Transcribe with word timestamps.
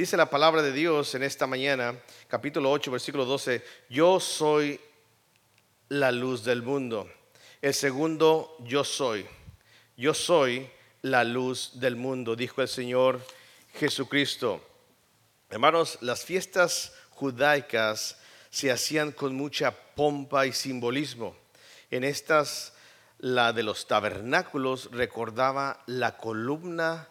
Dice 0.00 0.16
la 0.16 0.30
palabra 0.30 0.62
de 0.62 0.72
Dios 0.72 1.14
en 1.14 1.22
esta 1.22 1.46
mañana, 1.46 1.94
capítulo 2.26 2.70
8, 2.70 2.90
versículo 2.90 3.26
12, 3.26 3.62
yo 3.90 4.18
soy 4.18 4.80
la 5.90 6.10
luz 6.10 6.42
del 6.42 6.62
mundo. 6.62 7.06
El 7.60 7.74
segundo, 7.74 8.56
yo 8.60 8.82
soy. 8.82 9.26
Yo 9.98 10.14
soy 10.14 10.70
la 11.02 11.22
luz 11.22 11.72
del 11.74 11.96
mundo, 11.96 12.34
dijo 12.34 12.62
el 12.62 12.68
Señor 12.68 13.20
Jesucristo. 13.74 14.66
Hermanos, 15.50 15.98
las 16.00 16.24
fiestas 16.24 16.94
judaicas 17.10 18.16
se 18.48 18.70
hacían 18.70 19.12
con 19.12 19.34
mucha 19.34 19.70
pompa 19.70 20.46
y 20.46 20.54
simbolismo. 20.54 21.36
En 21.90 22.04
estas, 22.04 22.72
la 23.18 23.52
de 23.52 23.64
los 23.64 23.86
tabernáculos 23.86 24.92
recordaba 24.92 25.82
la 25.84 26.16
columna 26.16 27.06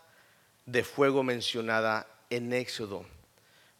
de 0.65 0.83
fuego 0.83 1.21
mencionada 1.21 2.07
en 2.29 2.53
Éxodo. 2.53 3.05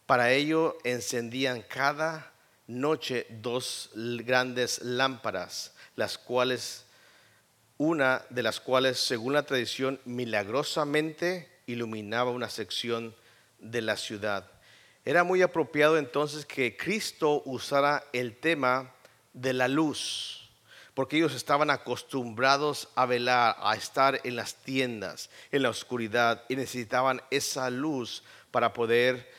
Para 0.06 0.32
ello 0.32 0.76
encendían 0.84 1.62
cada 1.62 2.32
noche 2.66 3.26
dos 3.28 3.90
grandes 3.94 4.80
lámparas, 4.82 5.72
las 5.96 6.18
cuales, 6.18 6.84
una 7.78 8.24
de 8.30 8.42
las 8.42 8.60
cuales, 8.60 8.98
según 8.98 9.32
la 9.32 9.44
tradición, 9.44 10.00
milagrosamente 10.04 11.48
iluminaba 11.66 12.30
una 12.30 12.48
sección 12.48 13.14
de 13.58 13.82
la 13.82 13.96
ciudad. 13.96 14.50
Era 15.04 15.24
muy 15.24 15.42
apropiado 15.42 15.98
entonces 15.98 16.44
que 16.44 16.76
Cristo 16.76 17.42
usara 17.44 18.04
el 18.12 18.36
tema 18.36 18.92
de 19.32 19.52
la 19.52 19.68
luz, 19.68 20.50
porque 20.94 21.16
ellos 21.16 21.34
estaban 21.34 21.70
acostumbrados 21.70 22.88
a 22.94 23.06
velar, 23.06 23.56
a 23.60 23.74
estar 23.74 24.20
en 24.24 24.36
las 24.36 24.54
tiendas, 24.56 25.30
en 25.50 25.62
la 25.62 25.70
oscuridad, 25.70 26.44
y 26.48 26.56
necesitaban 26.56 27.22
esa 27.30 27.70
luz 27.70 28.22
para 28.50 28.72
poder 28.72 29.30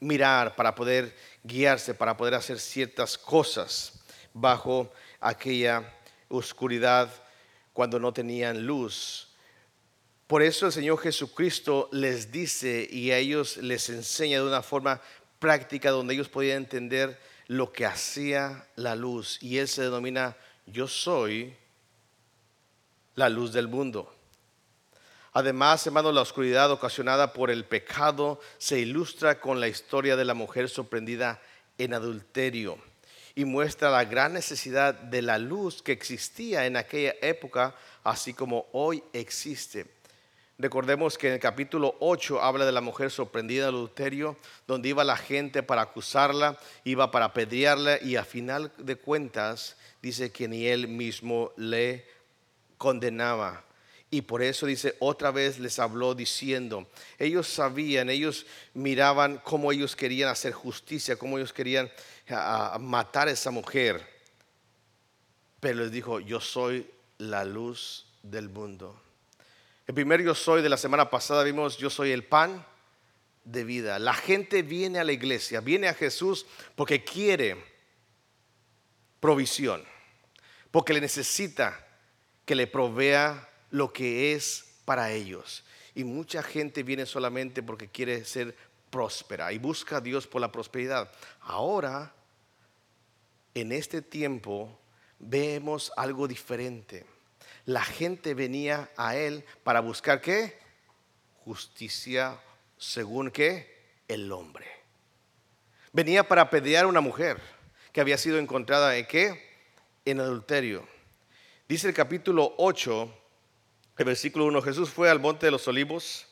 mirar, 0.00 0.54
para 0.56 0.74
poder 0.74 1.16
guiarse, 1.42 1.94
para 1.94 2.16
poder 2.16 2.34
hacer 2.34 2.58
ciertas 2.58 3.18
cosas 3.18 4.04
bajo 4.32 4.92
aquella 5.20 5.92
oscuridad 6.28 7.10
cuando 7.72 7.98
no 7.98 8.12
tenían 8.12 8.66
luz. 8.66 9.28
Por 10.26 10.42
eso 10.42 10.66
el 10.66 10.72
Señor 10.72 10.98
Jesucristo 10.98 11.88
les 11.92 12.32
dice 12.32 12.88
y 12.90 13.10
a 13.10 13.18
ellos 13.18 13.58
les 13.58 13.88
enseña 13.90 14.38
de 14.38 14.46
una 14.46 14.62
forma 14.62 15.00
práctica 15.38 15.90
donde 15.90 16.14
ellos 16.14 16.28
podían 16.28 16.58
entender 16.58 17.18
lo 17.46 17.72
que 17.72 17.84
hacía 17.84 18.66
la 18.76 18.96
luz. 18.96 19.38
Y 19.42 19.58
Él 19.58 19.68
se 19.68 19.82
denomina 19.82 20.36
yo 20.66 20.88
soy 20.88 21.54
la 23.14 23.28
luz 23.28 23.52
del 23.52 23.68
mundo. 23.68 24.13
Además, 25.36 25.84
hermano, 25.84 26.12
la 26.12 26.20
oscuridad 26.20 26.70
ocasionada 26.70 27.32
por 27.32 27.50
el 27.50 27.64
pecado 27.64 28.40
se 28.56 28.78
ilustra 28.78 29.40
con 29.40 29.58
la 29.58 29.66
historia 29.66 30.14
de 30.14 30.24
la 30.24 30.34
mujer 30.34 30.68
sorprendida 30.68 31.42
en 31.76 31.92
adulterio 31.92 32.78
y 33.34 33.44
muestra 33.44 33.90
la 33.90 34.04
gran 34.04 34.32
necesidad 34.32 34.94
de 34.94 35.22
la 35.22 35.38
luz 35.38 35.82
que 35.82 35.90
existía 35.90 36.66
en 36.66 36.76
aquella 36.76 37.16
época, 37.20 37.74
así 38.04 38.32
como 38.32 38.66
hoy 38.70 39.02
existe. 39.12 39.86
Recordemos 40.56 41.18
que 41.18 41.26
en 41.26 41.32
el 41.32 41.40
capítulo 41.40 41.96
8 41.98 42.40
habla 42.40 42.64
de 42.64 42.70
la 42.70 42.80
mujer 42.80 43.10
sorprendida 43.10 43.64
en 43.64 43.74
adulterio, 43.74 44.36
donde 44.68 44.90
iba 44.90 45.02
la 45.02 45.16
gente 45.16 45.64
para 45.64 45.82
acusarla, 45.82 46.56
iba 46.84 47.10
para 47.10 47.24
apedrearla 47.24 48.00
y 48.00 48.14
a 48.14 48.24
final 48.24 48.70
de 48.78 48.94
cuentas 48.94 49.76
dice 50.00 50.30
que 50.30 50.46
ni 50.46 50.66
él 50.68 50.86
mismo 50.86 51.50
le 51.56 52.06
condenaba. 52.78 53.64
Y 54.14 54.22
por 54.22 54.42
eso 54.42 54.66
dice, 54.66 54.94
otra 55.00 55.32
vez 55.32 55.58
les 55.58 55.80
habló 55.80 56.14
diciendo, 56.14 56.88
ellos 57.18 57.48
sabían, 57.48 58.08
ellos 58.08 58.46
miraban 58.72 59.38
cómo 59.38 59.72
ellos 59.72 59.96
querían 59.96 60.28
hacer 60.28 60.52
justicia, 60.52 61.16
cómo 61.16 61.36
ellos 61.36 61.52
querían 61.52 61.90
matar 62.78 63.26
a 63.26 63.32
esa 63.32 63.50
mujer. 63.50 64.08
Pero 65.58 65.80
les 65.80 65.90
dijo, 65.90 66.20
yo 66.20 66.38
soy 66.40 66.88
la 67.18 67.44
luz 67.44 68.06
del 68.22 68.48
mundo. 68.48 69.02
El 69.88 69.94
primer 69.94 70.22
yo 70.22 70.36
soy 70.36 70.62
de 70.62 70.68
la 70.68 70.76
semana 70.76 71.10
pasada 71.10 71.42
vimos, 71.42 71.76
yo 71.76 71.90
soy 71.90 72.12
el 72.12 72.22
pan 72.22 72.64
de 73.42 73.64
vida. 73.64 73.98
La 73.98 74.14
gente 74.14 74.62
viene 74.62 75.00
a 75.00 75.04
la 75.04 75.10
iglesia, 75.10 75.60
viene 75.60 75.88
a 75.88 75.94
Jesús 75.94 76.46
porque 76.76 77.02
quiere 77.02 77.56
provisión, 79.18 79.84
porque 80.70 80.92
le 80.92 81.00
necesita 81.00 81.84
que 82.44 82.54
le 82.54 82.68
provea 82.68 83.48
lo 83.74 83.92
que 83.92 84.34
es 84.34 84.66
para 84.84 85.10
ellos. 85.10 85.64
Y 85.96 86.04
mucha 86.04 86.44
gente 86.44 86.84
viene 86.84 87.06
solamente 87.06 87.60
porque 87.60 87.88
quiere 87.88 88.24
ser 88.24 88.56
próspera 88.88 89.52
y 89.52 89.58
busca 89.58 89.96
a 89.96 90.00
Dios 90.00 90.28
por 90.28 90.40
la 90.40 90.52
prosperidad. 90.52 91.10
Ahora, 91.40 92.14
en 93.52 93.72
este 93.72 94.00
tiempo, 94.00 94.78
vemos 95.18 95.92
algo 95.96 96.28
diferente. 96.28 97.04
La 97.64 97.82
gente 97.82 98.34
venía 98.34 98.92
a 98.96 99.16
Él 99.16 99.44
para 99.64 99.80
buscar 99.80 100.20
qué? 100.20 100.56
Justicia 101.44 102.40
según 102.78 103.32
qué? 103.32 103.96
El 104.06 104.30
hombre. 104.30 104.68
Venía 105.92 106.28
para 106.28 106.48
pelear 106.48 106.84
a 106.84 106.88
una 106.88 107.00
mujer 107.00 107.40
que 107.90 108.00
había 108.00 108.18
sido 108.18 108.38
encontrada 108.38 108.96
en 108.96 109.06
qué? 109.06 109.66
En 110.04 110.20
adulterio. 110.20 110.86
Dice 111.66 111.88
el 111.88 111.94
capítulo 111.94 112.54
8 112.58 113.22
el 113.96 114.04
versículo 114.04 114.46
1, 114.46 114.62
Jesús 114.62 114.90
fue 114.90 115.08
al 115.08 115.20
monte 115.20 115.46
de 115.46 115.52
los 115.52 115.68
olivos, 115.68 116.26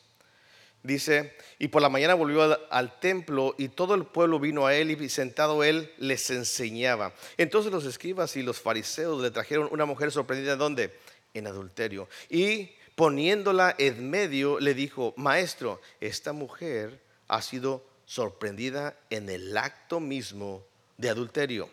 dice, 0.82 1.36
y 1.58 1.68
por 1.68 1.80
la 1.80 1.88
mañana 1.88 2.14
volvió 2.14 2.58
al, 2.70 2.98
templo 2.98 3.54
y 3.56 3.68
todo 3.68 3.94
el 3.94 4.04
pueblo 4.04 4.40
vino 4.40 4.66
a 4.66 4.74
él 4.74 4.90
y 4.90 5.08
sentado 5.08 5.62
él 5.62 5.92
les 5.98 6.30
enseñaba. 6.30 7.14
Entonces 7.36 7.70
los 7.70 7.84
escribas 7.84 8.36
y 8.36 8.42
los 8.42 8.60
fariseos 8.60 9.22
le 9.22 9.30
trajeron 9.30 9.68
una 9.70 9.84
mujer 9.84 10.10
sorprendida, 10.10 10.56
¿dónde? 10.56 10.98
En 11.34 11.46
adulterio. 11.46 12.08
Y 12.28 12.70
poniéndola 12.96 13.74
en 13.78 14.10
medio 14.10 14.58
le 14.58 14.74
dijo, 14.74 15.14
maestro, 15.16 15.80
esta 16.00 16.32
mujer 16.32 17.00
ha 17.28 17.42
sido 17.42 17.84
sorprendida 18.04 18.96
en 19.08 19.28
el 19.28 19.56
acto 19.56 20.00
mismo 20.00 20.66
de 20.98 21.10
adulterio. 21.10 21.70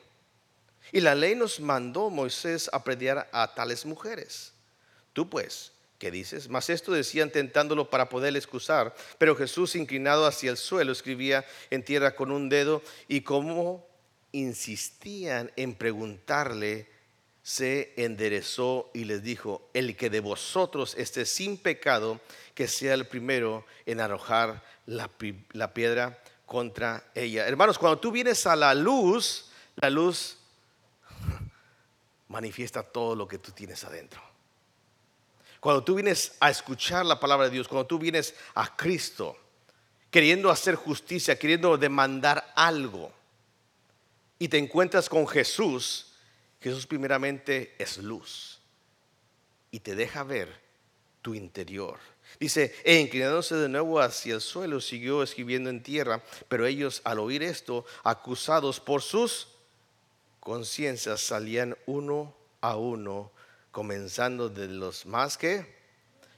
Y 0.91 1.01
la 1.01 1.16
ley 1.16 1.35
nos 1.35 1.59
mandó 1.59 2.09
Moisés 2.09 2.69
a 2.72 2.83
prediar 2.83 3.29
a 3.31 3.53
tales 3.53 3.85
mujeres. 3.85 4.53
Tú 5.13 5.29
pues, 5.29 5.72
¿Qué 5.99 6.11
dices? 6.11 6.47
Mas 6.47 6.69
esto 6.69 6.93
decían 6.93 7.29
tentándolo 7.29 7.89
para 7.89 8.07
poder 8.07 8.35
excusar. 8.37 8.95
Pero 9.17 9.35
Jesús, 9.35 9.75
inclinado 9.75 10.25
hacia 10.25 10.49
el 10.49 10.55
suelo, 10.55 10.93
escribía 10.93 11.45
en 11.69 11.83
tierra 11.83 12.15
con 12.15 12.31
un 12.31 12.47
dedo 12.47 12.81
y 13.09 13.21
como 13.21 13.85
insistían 14.31 15.51
en 15.57 15.75
preguntarle, 15.75 16.87
se 17.43 17.93
enderezó 17.97 18.89
y 18.93 19.03
les 19.03 19.23
dijo, 19.23 19.69
el 19.73 19.97
que 19.97 20.09
de 20.09 20.21
vosotros 20.21 20.95
esté 20.95 21.25
sin 21.25 21.57
pecado, 21.57 22.21
que 22.53 22.69
sea 22.69 22.93
el 22.93 23.05
primero 23.05 23.66
en 23.85 23.99
arrojar 23.99 24.63
la, 24.85 25.09
la 25.51 25.73
piedra 25.73 26.17
contra 26.45 27.11
ella. 27.13 27.45
Hermanos, 27.45 27.77
cuando 27.77 27.99
tú 27.99 28.11
vienes 28.11 28.47
a 28.47 28.55
la 28.55 28.73
luz, 28.73 29.49
la 29.75 29.89
luz 29.89 30.37
manifiesta 32.29 32.83
todo 32.83 33.16
lo 33.16 33.27
que 33.27 33.37
tú 33.37 33.51
tienes 33.51 33.83
adentro. 33.83 34.29
Cuando 35.59 35.84
tú 35.84 35.96
vienes 35.96 36.34
a 36.40 36.50
escuchar 36.50 37.06
la 37.06 37.20
palabra 37.20 37.46
de 37.46 37.52
Dios, 37.52 37.68
cuando 37.68 37.88
tú 37.88 38.00
vienes 38.00 38.34
a 38.56 38.75
Cristo, 38.75 39.38
queriendo 40.09 40.50
hacer 40.50 40.75
justicia, 40.75 41.38
queriendo 41.38 41.78
demandar 41.78 42.53
algo, 42.56 43.12
y 44.38 44.47
te 44.47 44.58
encuentras 44.58 45.09
con 45.09 45.28
Jesús, 45.28 46.14
Jesús 46.62 46.88
primeramente 46.88 47.75
es 47.78 47.97
luz 47.97 48.59
y 49.72 49.81
te 49.81 49.96
deja 49.96 50.24
ver 50.24 50.50
tu 51.22 51.36
interior. 51.36 52.00
Dice, 52.40 52.74
e 52.84 53.00
inclinándose 53.00 53.56
de 53.56 53.68
nuevo 53.68 54.00
hacia 54.00 54.36
el 54.36 54.41
suelo, 54.41 54.80
siguió 54.80 55.24
escribiendo 55.24 55.70
en 55.70 55.84
tierra, 55.84 56.24
pero 56.47 56.66
ellos 56.66 57.02
al 57.03 57.20
oír 57.20 57.44
esto, 57.44 57.85
acusados 58.03 58.79
por 58.79 59.02
sus 59.02 59.47
conciencias, 60.40 61.22
salían 61.22 61.78
uno 61.85 62.34
a 62.62 62.78
uno 62.78 63.32
comenzando 63.71 64.49
de 64.49 64.67
los 64.67 65.05
más 65.05 65.37
que 65.37 65.79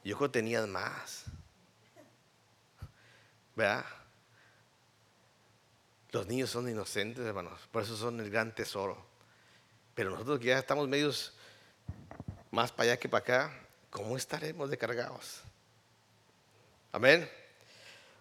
yo 0.03 0.17
creo 0.17 0.31
tenían 0.31 0.71
más. 0.71 1.25
¿Verdad? 3.55 3.85
Los 6.11 6.27
niños 6.27 6.49
son 6.49 6.69
inocentes, 6.69 7.23
hermanos, 7.25 7.59
por 7.71 7.83
eso 7.83 7.95
son 7.95 8.19
el 8.19 8.29
gran 8.29 8.53
tesoro. 8.53 9.05
Pero 9.93 10.09
nosotros 10.09 10.39
que 10.39 10.47
ya 10.47 10.59
estamos 10.59 10.87
medios 10.87 11.33
más 12.49 12.71
para 12.71 12.91
allá 12.91 12.99
que 12.99 13.07
para 13.07 13.21
acá, 13.21 13.67
¿cómo 13.89 14.17
estaremos 14.17 14.69
descargados? 14.69 15.41
Amén. 16.91 17.29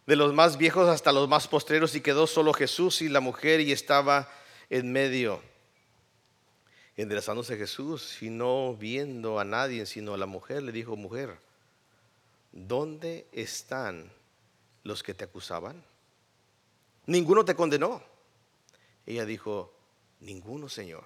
De 0.07 0.17
los 0.17 0.33
más 0.33 0.57
viejos 0.57 0.89
hasta 0.89 1.13
los 1.13 1.29
más 1.29 1.49
postreros 1.49 1.95
y 1.95 2.01
quedó 2.01 2.27
solo 2.27 2.53
Jesús 2.53 3.03
y 3.03 3.09
la 3.09 3.21
mujer 3.21 3.61
y 3.61 3.73
estaba 3.73 4.31
en 4.69 4.93
medio 4.93 5.43
enderezándose 7.01 7.57
Jesús 7.57 8.23
y 8.23 8.31
no 8.31 8.75
viendo 8.75 9.39
a 9.39 9.45
nadie, 9.45 9.87
sino 9.87 10.15
a 10.15 10.19
la 10.19 10.27
mujer, 10.27 10.63
le 10.63 10.73
dijo, 10.73 10.97
mujer, 10.97 11.39
¿dónde 12.53 13.27
están 13.33 14.11
los 14.83 15.03
que 15.03 15.15
te 15.15 15.25
acusaban? 15.25 15.83
ninguno 17.11 17.45
te 17.45 17.55
condenó. 17.55 18.03
Ella 19.05 19.25
dijo, 19.25 19.75
ninguno, 20.21 20.69
Señor. 20.69 21.05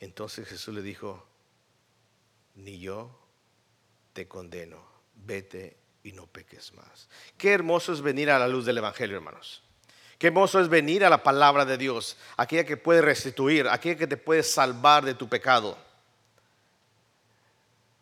Entonces 0.00 0.48
Jesús 0.48 0.74
le 0.74 0.82
dijo, 0.82 1.24
ni 2.56 2.80
yo 2.80 3.10
te 4.12 4.26
condeno, 4.26 4.82
vete 5.14 5.76
y 6.02 6.12
no 6.12 6.26
peques 6.26 6.72
más. 6.74 7.08
Qué 7.38 7.52
hermoso 7.52 7.92
es 7.92 8.02
venir 8.02 8.30
a 8.30 8.38
la 8.38 8.48
luz 8.48 8.64
del 8.66 8.78
Evangelio, 8.78 9.16
hermanos. 9.16 9.62
Qué 10.20 10.26
hermoso 10.26 10.60
es 10.60 10.68
venir 10.68 11.02
a 11.02 11.08
la 11.08 11.22
palabra 11.22 11.64
de 11.64 11.78
Dios, 11.78 12.18
aquella 12.36 12.64
que 12.64 12.76
puede 12.76 13.00
restituir, 13.00 13.66
aquella 13.66 13.96
que 13.96 14.06
te 14.06 14.18
puede 14.18 14.42
salvar 14.42 15.02
de 15.02 15.14
tu 15.14 15.30
pecado. 15.30 15.78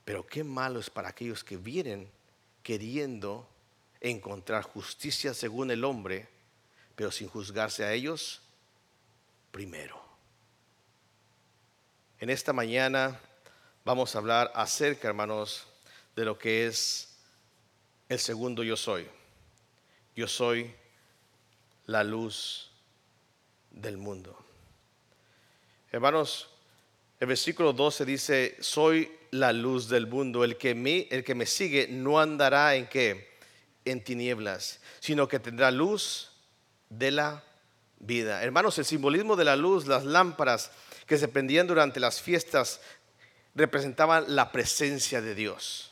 Pero 0.05 0.27
qué 0.27 0.43
malo 0.43 0.81
es 0.81 0.91
para 0.91 1.11
aquellos 1.11 1.45
que 1.45 1.57
vienen 1.57 2.11
queriendo 2.65 3.49
encontrar 4.01 4.65
justicia 4.65 5.33
según 5.33 5.71
el 5.71 5.85
hombre, 5.85 6.27
pero 6.97 7.13
sin 7.13 7.29
juzgarse 7.29 7.85
a 7.85 7.93
ellos 7.93 8.43
primero. 9.53 10.03
En 12.19 12.31
esta 12.31 12.53
mañana 12.53 13.21
vamos 13.85 14.17
a 14.17 14.19
hablar 14.19 14.51
acerca, 14.57 15.07
hermanos, 15.07 15.69
de 16.17 16.25
lo 16.25 16.37
que 16.37 16.67
es 16.67 17.15
el 18.09 18.19
segundo 18.19 18.65
yo 18.65 18.77
soy. 18.77 19.07
Yo 20.17 20.27
soy 20.27 20.75
la 21.89 22.05
luz 22.05 22.71
del 23.71 23.97
mundo. 23.97 24.39
Hermanos, 25.91 26.49
el 27.19 27.29
versículo 27.29 27.73
12 27.73 28.05
dice, 28.05 28.57
soy 28.61 29.11
la 29.31 29.53
luz 29.53 29.89
del 29.89 30.07
mundo. 30.07 30.45
El 30.45 30.59
que 30.59 30.75
me, 30.75 31.09
el 31.11 31.25
que 31.25 31.35
me 31.35 31.47
sigue 31.47 31.89
no 31.89 32.21
andará 32.21 32.75
en 32.77 32.87
qué? 32.89 33.39
En 33.87 34.05
tinieblas, 34.05 34.81
sino 35.01 35.27
que 35.29 35.41
tendrá 35.41 35.71
luz 35.71 36.31
de 36.91 37.11
la 37.11 37.43
vida. 37.99 38.43
Hermanos, 38.43 38.79
el 38.79 38.85
simbolismo 38.85 39.35
de 39.35 39.47
la 39.47 39.57
luz, 39.57 39.87
las 39.87 40.05
lámparas 40.05 40.71
que 41.07 41.17
se 41.17 41.29
prendían 41.29 41.67
durante 41.67 42.01
las 42.01 42.21
fiestas, 42.21 42.83
representaban 43.55 44.37
la 44.37 44.53
presencia 44.53 45.23
de 45.23 45.35
Dios. 45.35 45.91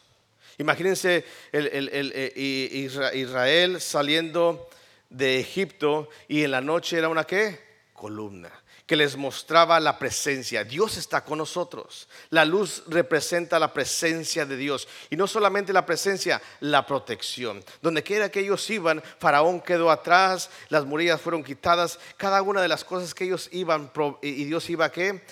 Imagínense 0.58 1.24
eh, 1.52 3.12
Israel 3.14 3.80
saliendo 3.80 4.68
de 5.10 5.40
Egipto 5.40 6.08
y 6.28 6.42
en 6.42 6.50
la 6.50 6.60
noche 6.60 6.98
era 6.98 7.08
una 7.08 7.24
qué? 7.24 7.64
Columna 7.92 8.52
que 8.86 8.96
les 8.96 9.16
mostraba 9.16 9.80
la 9.80 9.98
presencia. 9.98 10.62
Dios 10.62 10.96
está 10.96 11.24
con 11.24 11.38
nosotros. 11.38 12.08
La 12.30 12.44
luz 12.44 12.84
representa 12.86 13.58
la 13.58 13.72
presencia 13.72 14.46
de 14.46 14.56
Dios. 14.56 14.86
Y 15.10 15.16
no 15.16 15.26
solamente 15.26 15.72
la 15.72 15.84
presencia, 15.84 16.40
la 16.60 16.86
protección. 16.86 17.64
Donde 17.82 18.04
quiera 18.04 18.30
que 18.30 18.40
ellos 18.40 18.70
iban, 18.70 19.02
Faraón 19.18 19.60
quedó 19.60 19.90
atrás, 19.90 20.50
las 20.68 20.84
murallas 20.84 21.20
fueron 21.20 21.42
quitadas. 21.42 21.98
Cada 22.16 22.40
una 22.42 22.62
de 22.62 22.68
las 22.68 22.84
cosas 22.84 23.12
que 23.12 23.24
ellos 23.24 23.48
iban, 23.50 23.90
y 24.22 24.44
Dios 24.44 24.70
iba 24.70 24.84
a 24.84 24.92
qué? 24.92 25.24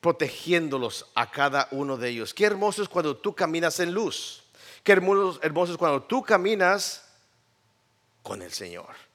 Protegiéndolos 0.00 1.06
a 1.14 1.30
cada 1.30 1.68
uno 1.70 1.96
de 1.96 2.08
ellos. 2.08 2.34
Qué 2.34 2.46
hermoso 2.46 2.82
es 2.82 2.88
cuando 2.88 3.16
tú 3.16 3.32
caminas 3.32 3.78
en 3.78 3.94
luz. 3.94 4.42
Qué 4.82 4.90
hermoso, 4.90 5.38
hermoso 5.42 5.72
es 5.72 5.78
cuando 5.78 6.02
tú 6.02 6.24
caminas 6.24 7.04
con 8.24 8.42
el 8.42 8.52
Señor. 8.52 9.07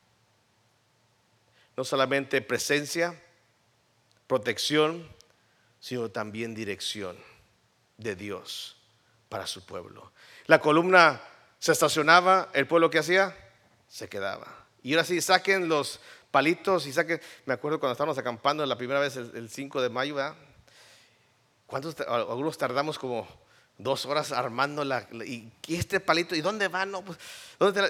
No 1.75 1.83
solamente 1.83 2.41
presencia, 2.41 3.19
protección, 4.27 5.07
sino 5.79 6.09
también 6.09 6.53
dirección 6.53 7.17
de 7.97 8.15
Dios 8.15 8.77
para 9.29 9.47
su 9.47 9.65
pueblo. 9.65 10.11
La 10.45 10.59
columna 10.59 11.21
se 11.59 11.71
estacionaba, 11.71 12.49
el 12.53 12.67
pueblo 12.67 12.89
que 12.89 12.99
hacía, 12.99 13.35
se 13.87 14.09
quedaba. 14.09 14.65
Y 14.81 14.93
ahora 14.93 15.05
sí, 15.05 15.21
saquen 15.21 15.69
los 15.69 15.99
palitos 16.29 16.87
y 16.87 16.93
saquen, 16.93 17.21
me 17.45 17.53
acuerdo 17.53 17.79
cuando 17.79 17.93
estábamos 17.93 18.17
acampando 18.17 18.65
la 18.65 18.77
primera 18.77 18.99
vez 18.99 19.15
el, 19.15 19.49
5 19.49 19.81
de 19.81 19.89
mayo, 19.89 20.15
¿verdad? 20.15 20.35
¿Cuántos, 21.67 21.95
algunos 22.01 22.57
tardamos 22.57 22.99
como 22.99 23.27
dos 23.77 24.05
horas 24.05 24.31
armando 24.31 24.83
la, 24.83 25.07
y, 25.25 25.51
este 25.67 25.99
palito, 25.99 26.35
¿y 26.35 26.41
dónde 26.41 26.67
va? 26.67 26.85
No, 26.85 27.03
pues, 27.03 27.17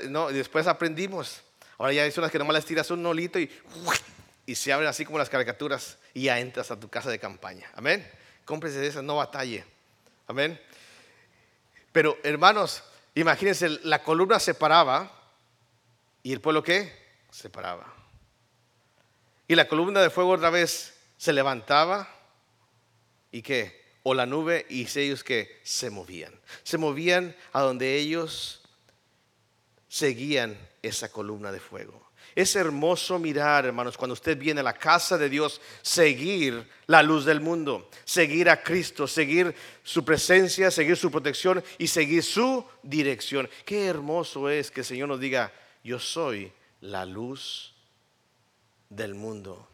no, 0.10 0.30
y 0.30 0.34
después 0.34 0.68
aprendimos. 0.68 1.42
Ahora 1.84 1.94
ya 1.96 2.04
hay 2.04 2.14
unas 2.16 2.32
que 2.32 2.40
nomás 2.40 2.56
les 2.56 2.66
tiras 2.66 2.90
un 2.92 3.04
nolito 3.04 3.38
y 3.38 3.52
y 4.46 4.56
se 4.56 4.74
abren 4.74 4.90
así 4.90 5.06
como 5.06 5.18
las 5.18 5.30
caricaturas 5.30 5.98
y 6.14 6.24
ya 6.24 6.40
entras 6.40 6.72
a 6.72 6.80
tu 6.80 6.90
casa 6.90 7.10
de 7.10 7.20
campaña. 7.20 7.70
Amén. 7.76 8.10
Cómprese 8.46 8.80
de 8.80 8.88
esas, 8.88 9.04
no 9.04 9.16
batalle. 9.16 9.66
Amén. 10.28 10.60
Pero 11.92 12.18
hermanos, 12.24 12.84
imagínense, 13.16 13.70
la 13.84 14.04
columna 14.04 14.40
se 14.40 14.54
paraba 14.54 15.12
y 16.24 16.34
el 16.34 16.42
pueblo 16.42 16.64
qué? 16.64 16.92
Se 17.32 17.50
paraba. 17.50 17.94
Y 19.48 19.56
la 19.56 19.68
columna 19.68 20.02
de 20.02 20.10
fuego 20.10 20.32
otra 20.32 20.50
vez 20.50 20.98
se 21.18 21.32
levantaba 21.32 22.10
y 23.32 23.42
qué? 23.42 23.84
O 24.04 24.14
la 24.14 24.26
nube 24.26 24.66
y 24.70 24.88
ellos 25.00 25.24
que 25.24 25.60
se 25.64 25.90
movían. 25.90 26.34
Se 26.64 26.78
movían 26.78 27.36
a 27.54 27.62
donde 27.62 27.96
ellos 27.96 28.63
seguían 29.94 30.58
esa 30.82 31.12
columna 31.12 31.52
de 31.52 31.60
fuego. 31.60 32.10
Es 32.34 32.56
hermoso 32.56 33.20
mirar, 33.20 33.68
hermanos, 33.68 33.96
cuando 33.96 34.14
usted 34.14 34.36
viene 34.36 34.62
a 34.62 34.64
la 34.64 34.74
casa 34.74 35.20
de 35.20 35.30
Dios, 35.30 35.62
seguir 35.84 36.68
la 36.88 37.04
luz 37.04 37.26
del 37.26 37.42
mundo, 37.42 37.92
seguir 38.04 38.50
a 38.50 38.64
Cristo, 38.64 39.08
seguir 39.08 39.54
su 39.84 40.04
presencia, 40.04 40.72
seguir 40.72 40.98
su 40.98 41.12
protección 41.12 41.64
y 41.78 41.86
seguir 41.86 42.24
su 42.24 42.66
dirección. 42.82 43.48
Qué 43.66 43.86
hermoso 43.86 44.50
es 44.50 44.72
que 44.72 44.80
el 44.80 44.86
Señor 44.88 45.10
nos 45.10 45.20
diga, 45.20 45.54
yo 45.84 46.00
soy 46.00 46.52
la 46.82 47.06
luz 47.06 47.76
del 48.90 49.14
mundo. 49.14 49.70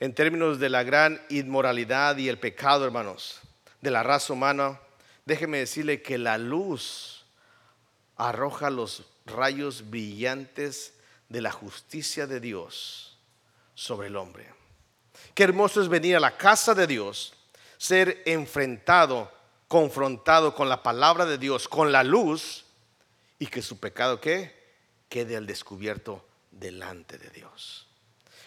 En 0.00 0.12
términos 0.12 0.58
de 0.58 0.70
la 0.70 0.82
gran 0.82 1.24
inmoralidad 1.28 2.16
y 2.16 2.28
el 2.28 2.40
pecado, 2.40 2.84
hermanos, 2.84 3.40
de 3.80 3.92
la 3.92 4.02
raza 4.02 4.32
humana, 4.32 4.80
déjeme 5.24 5.58
decirle 5.58 6.02
que 6.02 6.18
la 6.18 6.36
luz 6.36 7.13
arroja 8.16 8.70
los 8.70 9.04
rayos 9.26 9.90
brillantes 9.90 10.94
de 11.28 11.40
la 11.40 11.52
justicia 11.52 12.26
de 12.26 12.40
Dios 12.40 13.18
sobre 13.74 14.08
el 14.08 14.16
hombre. 14.16 14.52
Qué 15.34 15.44
hermoso 15.44 15.80
es 15.82 15.88
venir 15.88 16.16
a 16.16 16.20
la 16.20 16.36
casa 16.36 16.74
de 16.74 16.86
Dios, 16.86 17.34
ser 17.76 18.22
enfrentado, 18.26 19.32
confrontado 19.68 20.54
con 20.54 20.68
la 20.68 20.82
palabra 20.82 21.26
de 21.26 21.38
Dios, 21.38 21.68
con 21.68 21.90
la 21.90 22.04
luz, 22.04 22.64
y 23.38 23.46
que 23.46 23.62
su 23.62 23.78
pecado 23.78 24.20
quede 24.20 25.36
al 25.36 25.46
descubierto 25.46 26.24
delante 26.50 27.18
de 27.18 27.30
Dios. 27.30 27.88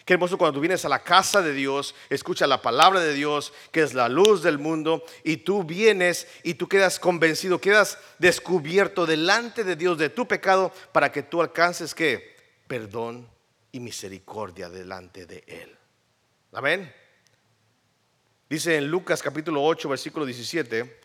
Qué 0.08 0.14
hermoso 0.14 0.38
cuando 0.38 0.54
tú 0.54 0.60
vienes 0.60 0.86
a 0.86 0.88
la 0.88 1.00
casa 1.04 1.42
de 1.42 1.52
Dios, 1.52 1.94
escucha 2.08 2.46
la 2.46 2.62
palabra 2.62 2.98
de 2.98 3.12
Dios, 3.12 3.52
que 3.70 3.82
es 3.82 3.92
la 3.92 4.08
luz 4.08 4.42
del 4.42 4.56
mundo, 4.56 5.04
y 5.22 5.36
tú 5.36 5.64
vienes 5.64 6.26
y 6.42 6.54
tú 6.54 6.66
quedas 6.66 6.98
convencido, 6.98 7.60
quedas 7.60 7.98
descubierto 8.18 9.04
delante 9.04 9.64
de 9.64 9.76
Dios 9.76 9.98
de 9.98 10.08
tu 10.08 10.26
pecado 10.26 10.72
para 10.92 11.12
que 11.12 11.24
tú 11.24 11.42
alcances 11.42 11.94
que 11.94 12.34
perdón 12.66 13.28
y 13.70 13.80
misericordia 13.80 14.70
delante 14.70 15.26
de 15.26 15.44
Él. 15.46 15.76
Amén. 16.52 16.90
Dice 18.48 18.78
en 18.78 18.90
Lucas 18.90 19.22
capítulo 19.22 19.62
8, 19.62 19.90
versículo 19.90 20.24
17, 20.24 21.00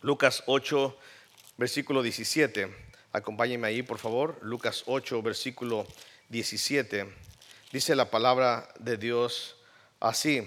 Lucas 0.00 0.44
8, 0.46 0.98
versículo 1.58 2.02
17, 2.02 2.74
acompáñenme 3.12 3.68
ahí 3.68 3.82
por 3.82 3.98
favor, 3.98 4.38
Lucas 4.40 4.84
8, 4.86 5.20
versículo 5.20 5.86
17, 6.30 7.29
dice 7.72 7.94
la 7.94 8.10
palabra 8.10 8.72
de 8.78 8.96
Dios 8.96 9.56
así, 10.00 10.46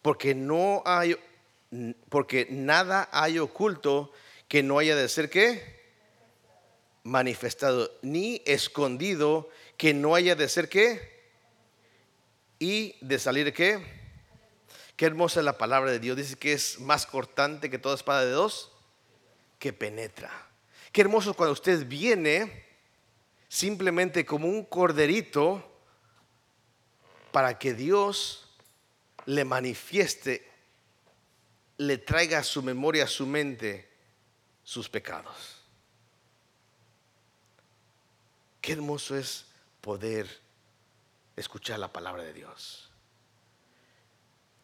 porque 0.00 0.34
no 0.34 0.82
hay, 0.84 1.16
porque 2.08 2.46
nada 2.50 3.08
hay 3.12 3.38
oculto 3.38 4.12
que 4.48 4.62
no 4.62 4.78
haya 4.78 4.96
de 4.96 5.08
ser 5.08 5.30
qué? 5.30 5.82
manifestado 7.04 7.90
ni 8.02 8.42
escondido 8.46 9.48
que 9.76 9.94
no 9.94 10.14
haya 10.14 10.34
de 10.34 10.48
ser 10.48 10.68
qué 10.68 11.22
y 12.58 12.96
de 13.00 13.18
salir 13.18 13.52
qué. 13.52 14.00
Qué 14.96 15.06
hermosa 15.06 15.40
es 15.40 15.44
la 15.44 15.58
palabra 15.58 15.90
de 15.90 15.98
Dios. 15.98 16.16
Dice 16.16 16.36
que 16.36 16.52
es 16.52 16.78
más 16.78 17.06
cortante 17.06 17.70
que 17.70 17.78
toda 17.78 17.96
espada 17.96 18.24
de 18.24 18.30
dos 18.30 18.70
que 19.58 19.72
penetra. 19.72 20.30
Qué 20.92 21.00
hermoso 21.00 21.34
cuando 21.34 21.54
usted 21.54 21.86
viene 21.86 22.66
simplemente 23.48 24.24
como 24.24 24.46
un 24.46 24.64
corderito 24.64 25.71
para 27.32 27.58
que 27.58 27.74
Dios 27.74 28.46
le 29.26 29.44
manifieste, 29.44 30.48
le 31.78 31.98
traiga 31.98 32.38
a 32.38 32.44
su 32.44 32.62
memoria, 32.62 33.04
a 33.04 33.08
su 33.08 33.26
mente, 33.26 33.90
sus 34.62 34.88
pecados. 34.88 35.58
Qué 38.60 38.72
hermoso 38.72 39.16
es 39.16 39.46
poder 39.80 40.40
escuchar 41.34 41.80
la 41.80 41.92
palabra 41.92 42.22
de 42.22 42.32
Dios. 42.32 42.90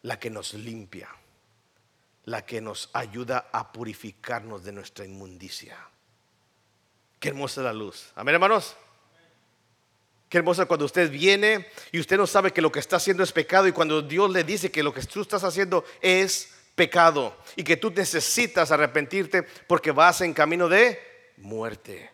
La 0.03 0.17
que 0.17 0.29
nos 0.29 0.53
limpia, 0.53 1.09
la 2.23 2.45
que 2.45 2.61
nos 2.61 2.89
ayuda 2.93 3.49
a 3.51 3.73
purificarnos 3.73 4.63
de 4.63 4.71
nuestra 4.71 5.03
inmundicia. 5.03 5.77
Qué 7.19 7.29
hermosa 7.29 7.61
la 7.61 7.73
luz. 7.73 8.13
Amén, 8.15 8.35
hermanos. 8.35 8.77
Qué 10.29 10.37
hermoso 10.37 10.67
cuando 10.67 10.85
usted 10.85 11.09
viene 11.09 11.67
y 11.91 11.99
usted 11.99 12.15
no 12.15 12.27
sabe 12.27 12.51
que 12.51 12.61
lo 12.61 12.71
que 12.71 12.79
está 12.79 12.97
haciendo 12.97 13.23
es 13.23 13.31
pecado 13.31 13.67
y 13.67 13.71
cuando 13.71 14.03
Dios 14.03 14.29
le 14.29 14.43
dice 14.43 14.71
que 14.71 14.83
lo 14.83 14.93
que 14.93 15.01
tú 15.01 15.21
estás 15.21 15.43
haciendo 15.43 15.83
es 16.01 16.53
pecado 16.75 17.35
y 17.55 17.63
que 17.63 17.77
tú 17.77 17.89
necesitas 17.89 18.71
arrepentirte 18.71 19.41
porque 19.41 19.91
vas 19.91 20.21
en 20.21 20.35
camino 20.35 20.69
de 20.69 20.99
muerte. 21.37 22.11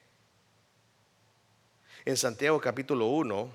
En 2.05 2.15
Santiago 2.15 2.62
capítulo 2.62 3.07
1, 3.07 3.53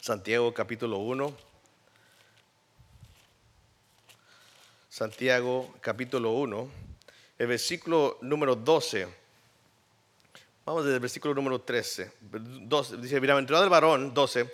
Santiago 0.00 0.52
capítulo 0.52 0.98
1, 0.98 1.36
Santiago 4.90 5.74
capítulo 5.80 6.32
1, 6.32 6.70
el 7.38 7.46
versículo 7.46 8.18
número 8.20 8.54
12 8.54 9.19
Vamos 10.64 10.84
desde 10.84 10.96
el 10.96 11.00
versículo 11.00 11.34
número 11.34 11.60
13. 11.60 12.12
dice, 12.98 13.20
bienaventurado 13.20 13.64
el 13.64 13.70
varón, 13.70 14.12
12, 14.12 14.52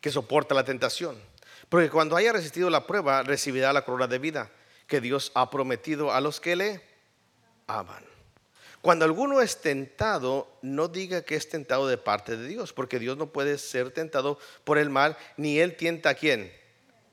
que 0.00 0.10
soporta 0.10 0.54
la 0.54 0.64
tentación. 0.64 1.16
Porque 1.68 1.90
cuando 1.90 2.16
haya 2.16 2.32
resistido 2.32 2.70
la 2.70 2.86
prueba, 2.86 3.22
recibirá 3.22 3.72
la 3.72 3.84
corona 3.84 4.06
de 4.06 4.18
vida 4.18 4.50
que 4.86 5.00
Dios 5.00 5.32
ha 5.34 5.50
prometido 5.50 6.12
a 6.12 6.20
los 6.20 6.40
que 6.40 6.56
le 6.56 6.82
aman. 7.66 8.04
Cuando 8.82 9.04
alguno 9.04 9.40
es 9.40 9.60
tentado, 9.60 10.46
no 10.62 10.86
diga 10.86 11.22
que 11.22 11.34
es 11.34 11.48
tentado 11.48 11.88
de 11.88 11.98
parte 11.98 12.36
de 12.36 12.46
Dios, 12.46 12.72
porque 12.72 13.00
Dios 13.00 13.16
no 13.16 13.32
puede 13.32 13.58
ser 13.58 13.90
tentado 13.90 14.38
por 14.62 14.78
el 14.78 14.90
mal, 14.90 15.16
ni 15.36 15.58
él 15.58 15.74
tienta 15.76 16.10
a 16.10 16.14
quién, 16.14 16.52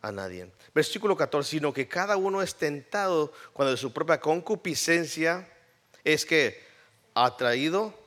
a 0.02 0.12
nadie. 0.12 0.52
Versículo 0.76 1.18
14, 1.18 1.50
sino 1.50 1.74
que 1.74 1.88
cada 1.88 2.18
uno 2.18 2.44
es 2.44 2.56
tentado 2.56 3.34
cuando 3.54 3.72
de 3.72 3.78
su 3.78 3.92
propia 3.92 4.20
concupiscencia 4.20 5.50
es 6.04 6.26
que 6.26 6.62
atraído 7.16 8.03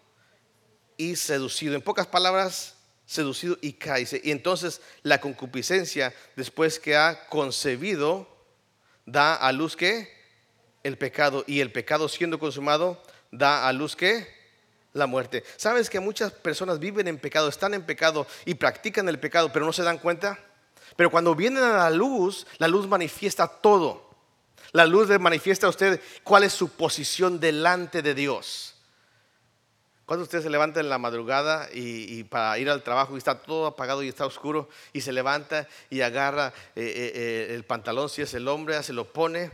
y 0.97 1.17
seducido. 1.17 1.75
En 1.75 1.83
pocas 1.83 2.07
palabras, 2.07 2.75
seducido 3.07 3.57
y 3.61 3.75
cae. 3.75 4.07
Y 4.23 4.31
entonces 4.31 4.81
la 5.03 5.21
concupiscencia, 5.21 6.15
después 6.35 6.79
que 6.79 6.97
ha 6.97 7.29
concebido, 7.29 8.29
da 9.05 9.35
a 9.35 9.53
luz 9.53 9.77
que 9.77 10.13
el 10.83 10.99
pecado. 10.99 11.45
Y 11.47 11.61
el 11.61 11.73
pecado 11.73 12.09
siendo 12.09 12.39
consumado, 12.39 13.03
da 13.31 13.69
a 13.69 13.73
luz 13.73 13.97
que 13.97 14.27
la 14.93 15.07
muerte. 15.07 15.45
¿Sabes 15.57 15.91
que 15.91 16.01
muchas 16.01 16.33
personas 16.33 16.79
viven 16.79 17.09
en 17.09 17.19
pecado, 17.19 17.49
están 17.49 17.75
en 17.75 17.85
pecado 17.85 18.27
y 18.45 18.55
practican 18.55 19.09
el 19.09 19.21
pecado, 19.21 19.53
pero 19.53 19.67
no 19.67 19.73
se 19.73 19.83
dan 19.83 19.99
cuenta? 19.99 20.39
Pero 20.97 21.11
cuando 21.11 21.35
vienen 21.35 21.63
a 21.63 21.77
la 21.77 21.91
luz, 21.91 22.47
la 22.59 22.69
luz 22.69 22.87
manifiesta 22.87 23.47
todo. 23.47 24.07
La 24.73 24.87
luz 24.87 25.09
le 25.09 25.19
manifiesta 25.19 25.67
a 25.67 25.71
usted 25.71 26.01
cuál 26.23 26.45
es 26.45 26.53
su 26.53 26.69
posición 26.71 27.39
delante 27.39 28.03
de 28.03 28.15
Dios. 28.15 28.76
Cuando 30.07 30.23
usted 30.23 30.41
se 30.41 30.51
levanta 30.51 30.79
en 30.79 30.89
la 30.89 30.99
madrugada 30.99 31.69
y, 31.75 32.23
para 32.23 32.57
ir 32.61 32.71
al 32.71 32.85
trabajo 32.85 33.15
y 33.15 33.19
está 33.19 33.43
todo 33.43 33.67
apagado 33.67 34.05
y 34.05 34.09
está 34.09 34.25
oscuro 34.25 34.69
y 34.93 35.01
se 35.01 35.13
levanta 35.13 35.67
y 35.91 36.01
agarra 36.01 36.55
eh, 36.77 36.83
eh, 36.85 37.13
eh, 37.15 37.55
el 37.57 37.65
pantalón, 37.65 38.09
si 38.09 38.23
es 38.23 38.33
el 38.35 38.47
hombre, 38.47 38.81
se 38.85 38.93
lo 38.93 39.13
pone, 39.13 39.51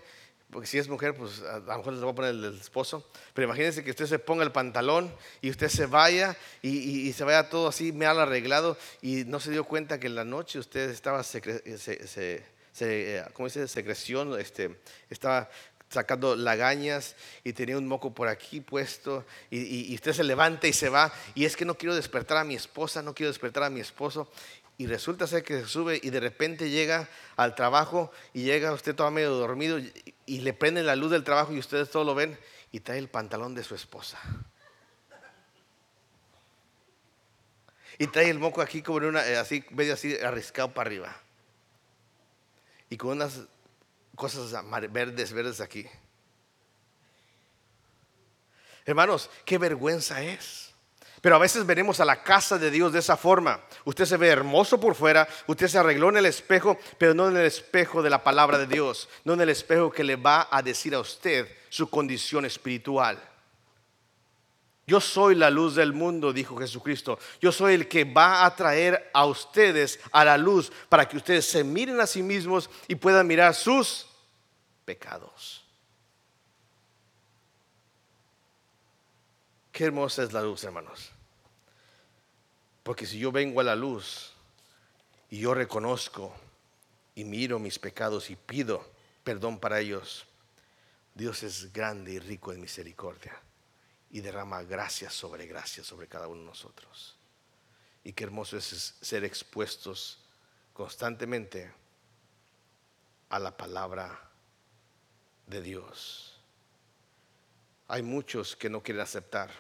porque 0.51 0.67
si 0.67 0.77
es 0.77 0.89
mujer, 0.89 1.15
pues 1.17 1.41
a 1.41 1.59
lo 1.61 1.79
mejor 1.79 1.95
se 1.95 2.01
lo 2.01 2.07
va 2.07 2.13
a 2.13 2.15
poner 2.15 2.31
el, 2.33 2.61
esposo, 2.61 3.09
pero 3.33 3.47
imagínense 3.47 3.83
que 3.83 3.93
usted 3.93 4.05
se 4.05 4.19
ponga 4.19 4.45
el 4.45 4.53
pantalón 4.53 5.11
y 5.41 5.49
usted 5.49 5.71
se 5.71 5.87
vaya 5.87 6.37
y, 6.61 7.11
se 7.15 7.25
vaya 7.25 7.49
todo 7.49 7.69
así 7.69 7.91
mal 7.91 8.21
arreglado 8.21 8.77
y 9.01 9.25
no 9.25 9.41
se 9.41 9.53
dio 9.53 9.65
cuenta 9.65 9.99
que 9.99 10.09
en 10.09 10.17
la 10.17 10.27
noche 10.27 10.59
usted 10.59 10.91
estaba, 10.91 11.23
se, 11.23 11.41
¿cómo 13.33 13.49
dice? 13.49 13.67
Secreción, 13.69 14.39
este, 14.39 14.79
estaba 15.09 15.49
sacando 15.93 16.35
lagañas 16.35 17.15
y 17.45 17.53
tenía 17.53 17.77
un 17.77 17.87
moco 17.87 18.13
por 18.15 18.29
aquí 18.29 18.61
puesto 18.61 19.25
y, 19.51 19.95
usted 19.95 20.13
se 20.13 20.25
levanta 20.25 20.67
y 20.67 20.73
se 20.73 20.89
va 20.89 21.13
y 21.35 21.45
es 21.45 21.57
que 21.57 21.65
no 21.65 21.77
quiero 21.77 21.95
despertar 21.95 22.39
a 22.39 22.45
mi 22.45 22.55
esposa, 22.55 23.03
no 23.03 23.15
quiero 23.15 23.31
despertar 23.31 23.65
a 23.65 23.71
mi 23.71 23.81
esposo 23.81 24.29
y 24.79 24.87
resulta 24.87 25.27
ser 25.27 25.45
que 25.45 25.61
se 25.61 25.69
sube 25.69 26.01
y 26.03 26.11
de 26.11 26.21
repente 26.21 26.71
llega 26.71 27.09
al 27.37 27.55
trabajo 27.55 28.11
y 28.33 28.45
llega 28.45 28.73
usted 28.73 28.95
todo 28.95 29.11
medio 29.11 29.31
dormido 29.31 29.79
y, 29.79 30.41
le 30.41 30.53
prende 30.55 30.83
la 30.83 30.97
luz 30.97 31.11
del 31.11 31.25
trabajo 31.25 31.53
y 31.53 31.59
ustedes 31.59 31.91
todo 31.91 32.05
lo 32.05 32.15
ven 32.15 32.39
y 32.73 32.81
trae 32.81 32.99
el 32.99 33.09
pantalón 33.09 33.55
de 33.55 33.63
su 33.63 33.75
esposa. 33.75 34.19
Y 37.99 38.07
trae 38.07 38.31
el 38.31 38.39
moco 38.39 38.63
aquí 38.63 38.83
como 38.83 38.99
en 38.99 39.05
una, 39.05 39.29
eh, 39.29 39.37
así, 39.37 39.63
medio 39.71 39.93
así 39.93 40.17
arriscado 40.17 40.73
para 40.73 40.89
arriba. 40.89 41.17
Y 42.89 42.97
con 42.97 43.11
unas 43.11 43.43
cosas 44.15 44.53
verdes, 44.91 45.33
verdes 45.33 45.61
aquí. 45.61 45.87
Hermanos, 48.85 49.31
qué 49.45 49.59
vergüenza 49.59 50.23
es. 50.23 50.73
Pero 51.21 51.37
a 51.37 51.39
veces 51.39 51.65
venimos 51.65 52.01
a 52.01 52.05
la 52.05 52.25
casa 52.25 52.59
de 52.59 52.71
Dios 52.71 52.93
de 52.93 52.99
esa 52.99 53.17
forma. 53.17 53.61
Usted 53.85 54.07
se 54.07 54.17
ve 54.17 54.29
hermoso 54.29 54.81
por 54.81 54.97
fuera, 54.97 55.29
usted 55.47 55.69
se 55.69 55.79
arregló 55.79 56.09
en 56.09 56.17
el 56.17 56.27
espejo, 56.27 56.77
pero 56.99 57.15
no 57.15 57.29
en 57.29 57.37
el 57.37 57.47
espejo 57.47 58.03
de 58.03 58.11
la 58.11 58.25
palabra 58.25 58.59
de 58.59 58.67
Dios, 58.67 59.09
no 59.25 59.35
en 59.35 59.41
el 59.41 59.49
espejo 59.49 59.93
que 59.93 60.03
le 60.03 60.17
va 60.17 60.49
a 60.51 60.63
decir 60.63 60.97
a 60.97 60.99
usted 60.99 61.49
su 61.69 61.89
condición 61.89 62.45
espiritual. 62.45 63.23
Yo 64.87 65.01
soy 65.01 65.37
la 65.37 65.49
luz 65.49 65.77
del 65.77 65.93
mundo, 65.93 66.33
dijo 66.33 66.57
Jesucristo. 66.57 67.19
Yo 67.41 67.53
soy 67.53 67.75
el 67.75 67.89
que 67.89 68.05
va 68.05 68.45
a 68.45 68.55
traer 68.57 69.11
a 69.15 69.27
ustedes 69.27 70.01
a 70.11 70.25
la 70.25 70.37
luz 70.37 70.73
para 70.89 71.09
que 71.09 71.17
ustedes 71.17 71.47
se 71.47 71.63
miren 71.63 72.01
a 72.01 72.07
sí 72.07 72.23
mismos 72.23 72.69
y 72.89 72.97
puedan 72.97 73.27
mirar 73.27 73.55
sus 73.55 74.07
pecados. 74.85 75.65
Qué 79.71 79.85
hermosa 79.85 80.25
es 80.25 80.33
la 80.33 80.43
luz, 80.43 80.65
hermanos. 80.65 81.11
Porque 82.83 83.07
si 83.07 83.19
yo 83.19 83.31
vengo 83.31 83.61
a 83.61 83.65
la 83.65 83.77
luz 83.77 84.33
y 85.31 85.39
yo 85.39 85.55
reconozco 85.55 86.35
y 87.15 87.23
miro 87.23 87.61
mis 87.61 87.79
pecados 87.79 88.31
y 88.31 88.37
pido 88.37 88.85
perdón 89.23 89.61
para 89.61 89.79
ellos, 89.79 90.27
Dios 91.15 91.45
es 91.45 91.73
grande 91.73 92.15
y 92.15 92.19
rico 92.19 92.53
en 92.53 92.61
misericordia 92.61 93.41
y 94.13 94.21
derrama 94.21 94.63
gracia 94.63 95.11
sobre 95.11 95.47
gracia 95.47 95.83
sobre 95.83 96.07
cada 96.07 96.29
uno 96.29 96.41
de 96.43 96.47
nosotros. 96.47 97.17
Y 98.05 98.13
qué 98.13 98.25
hermoso 98.25 98.59
es 98.59 98.95
ser 99.01 99.25
expuestos 99.25 100.19
constantemente 100.75 101.73
a 103.31 103.39
la 103.39 103.57
palabra 103.57 104.31
de 105.47 105.63
Dios. 105.63 106.39
Hay 107.89 108.03
muchos 108.03 108.55
que 108.55 108.69
no 108.69 108.83
quieren 108.83 109.03
aceptar. 109.03 109.51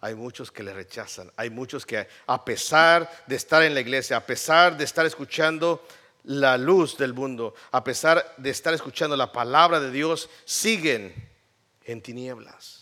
Hay 0.00 0.14
muchos 0.14 0.52
que 0.52 0.62
le 0.62 0.72
rechazan. 0.72 1.32
Hay 1.36 1.50
muchos 1.50 1.84
que 1.84 2.06
a 2.26 2.44
pesar 2.44 3.10
de 3.26 3.36
estar 3.36 3.62
en 3.62 3.74
la 3.74 3.80
iglesia, 3.80 4.16
a 4.16 4.24
pesar 4.24 4.76
de 4.76 4.84
estar 4.84 5.04
escuchando 5.04 5.84
la 6.24 6.56
luz 6.56 6.96
del 6.96 7.12
mundo, 7.12 7.54
a 7.72 7.82
pesar 7.82 8.34
de 8.36 8.50
estar 8.50 8.72
escuchando 8.72 9.16
la 9.16 9.32
palabra 9.32 9.80
de 9.80 9.90
Dios, 9.90 10.30
siguen 10.44 11.12
en 11.84 12.02
tinieblas. 12.02 12.79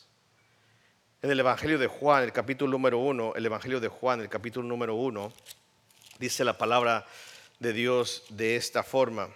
En 1.20 1.32
el 1.32 1.40
Evangelio 1.40 1.78
de 1.78 1.88
Juan, 1.88 2.22
el 2.22 2.32
capítulo 2.32 2.70
número 2.70 2.98
uno, 2.98 3.32
el 3.34 3.44
Evangelio 3.44 3.80
de 3.80 3.88
Juan, 3.88 4.20
el 4.20 4.28
capítulo 4.28 4.68
número 4.68 4.94
uno, 4.94 5.32
dice 6.20 6.44
la 6.44 6.56
palabra 6.56 7.06
de 7.58 7.72
Dios 7.72 8.22
de 8.28 8.54
esta 8.54 8.84
forma. 8.84 9.28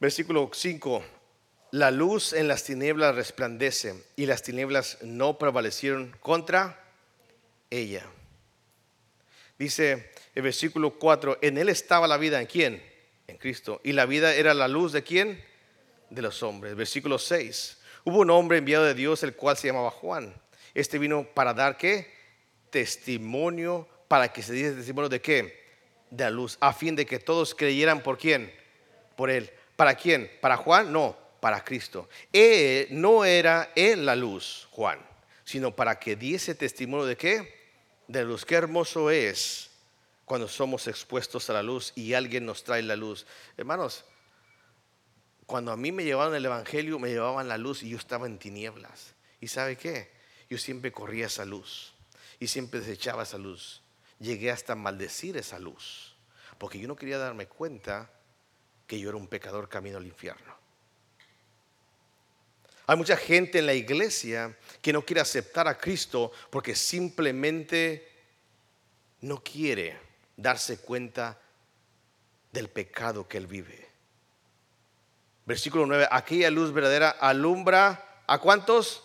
Versículo 0.00 0.50
5, 0.52 1.04
la 1.70 1.92
luz 1.92 2.32
en 2.32 2.48
las 2.48 2.64
tinieblas 2.64 3.14
resplandece 3.14 3.94
y 4.16 4.26
las 4.26 4.42
tinieblas 4.42 4.98
no 5.02 5.38
prevalecieron 5.38 6.16
contra 6.18 6.84
ella. 7.70 8.04
Dice 9.56 10.10
el 10.34 10.42
versículo 10.42 10.98
4, 10.98 11.38
en 11.42 11.58
él 11.58 11.68
estaba 11.68 12.08
la 12.08 12.16
vida, 12.16 12.40
¿en 12.40 12.48
quién? 12.48 12.82
En 13.28 13.36
Cristo. 13.36 13.80
Y 13.84 13.92
la 13.92 14.04
vida 14.04 14.34
era 14.34 14.52
la 14.52 14.66
luz 14.66 14.90
de 14.90 15.04
quién? 15.04 15.44
De 16.10 16.22
los 16.22 16.42
hombres. 16.42 16.74
Versículo 16.74 17.20
6, 17.20 17.77
Hubo 18.08 18.20
un 18.20 18.30
hombre 18.30 18.56
enviado 18.56 18.86
de 18.86 18.94
Dios, 18.94 19.22
el 19.22 19.34
cual 19.34 19.58
se 19.58 19.66
llamaba 19.66 19.90
Juan. 19.90 20.34
Este 20.72 20.98
vino 20.98 21.24
para 21.34 21.52
dar 21.52 21.76
qué? 21.76 22.10
Testimonio, 22.70 23.86
para 24.08 24.32
que 24.32 24.42
se 24.42 24.54
dice 24.54 24.72
testimonio 24.72 25.10
de 25.10 25.20
qué? 25.20 25.62
De 26.08 26.24
la 26.24 26.30
luz, 26.30 26.56
a 26.58 26.72
fin 26.72 26.96
de 26.96 27.04
que 27.04 27.18
todos 27.18 27.54
creyeran 27.54 28.02
por 28.02 28.16
quién? 28.16 28.50
Por 29.14 29.28
él. 29.28 29.50
¿Para 29.76 29.94
quién? 29.94 30.30
¿Para 30.40 30.56
Juan? 30.56 30.90
No, 30.90 31.18
para 31.40 31.62
Cristo. 31.62 32.08
Él 32.32 32.86
no 32.92 33.26
era 33.26 33.72
él 33.76 34.06
la 34.06 34.16
luz, 34.16 34.68
Juan, 34.70 34.98
sino 35.44 35.76
para 35.76 35.98
que 35.98 36.16
diese 36.16 36.54
testimonio 36.54 37.04
de 37.04 37.18
qué? 37.18 37.74
De 38.06 38.20
la 38.20 38.24
luz. 38.24 38.46
Qué 38.46 38.54
hermoso 38.54 39.10
es 39.10 39.70
cuando 40.24 40.48
somos 40.48 40.86
expuestos 40.86 41.50
a 41.50 41.52
la 41.52 41.62
luz 41.62 41.92
y 41.94 42.14
alguien 42.14 42.46
nos 42.46 42.64
trae 42.64 42.80
la 42.80 42.96
luz. 42.96 43.26
Hermanos, 43.58 44.06
cuando 45.48 45.72
a 45.72 45.78
mí 45.78 45.92
me 45.92 46.04
llevaban 46.04 46.34
el 46.34 46.44
Evangelio, 46.44 46.98
me 46.98 47.08
llevaban 47.08 47.48
la 47.48 47.56
luz 47.56 47.82
y 47.82 47.88
yo 47.88 47.96
estaba 47.96 48.26
en 48.26 48.38
tinieblas. 48.38 49.14
¿Y 49.40 49.48
sabe 49.48 49.78
qué? 49.78 50.10
Yo 50.50 50.58
siempre 50.58 50.92
corría 50.92 51.24
esa 51.24 51.46
luz 51.46 51.94
y 52.38 52.48
siempre 52.48 52.80
desechaba 52.80 53.22
esa 53.22 53.38
luz. 53.38 53.80
Llegué 54.20 54.50
hasta 54.50 54.74
maldecir 54.74 55.38
esa 55.38 55.58
luz, 55.58 56.14
porque 56.58 56.78
yo 56.78 56.86
no 56.86 56.96
quería 56.96 57.16
darme 57.16 57.46
cuenta 57.46 58.10
que 58.86 59.00
yo 59.00 59.08
era 59.08 59.16
un 59.16 59.26
pecador 59.26 59.70
camino 59.70 59.96
al 59.96 60.04
infierno. 60.04 60.54
Hay 62.86 62.98
mucha 62.98 63.16
gente 63.16 63.60
en 63.60 63.66
la 63.66 63.74
iglesia 63.74 64.54
que 64.82 64.92
no 64.92 65.00
quiere 65.00 65.22
aceptar 65.22 65.66
a 65.66 65.78
Cristo 65.78 66.30
porque 66.50 66.74
simplemente 66.74 68.06
no 69.22 69.42
quiere 69.42 69.98
darse 70.36 70.76
cuenta 70.76 71.40
del 72.52 72.68
pecado 72.68 73.26
que 73.26 73.38
él 73.38 73.46
vive. 73.46 73.87
Versículo 75.48 75.86
9, 75.86 76.08
aquella 76.10 76.50
luz 76.50 76.74
verdadera 76.74 77.08
alumbra 77.08 78.22
a 78.26 78.38
cuántos? 78.38 79.02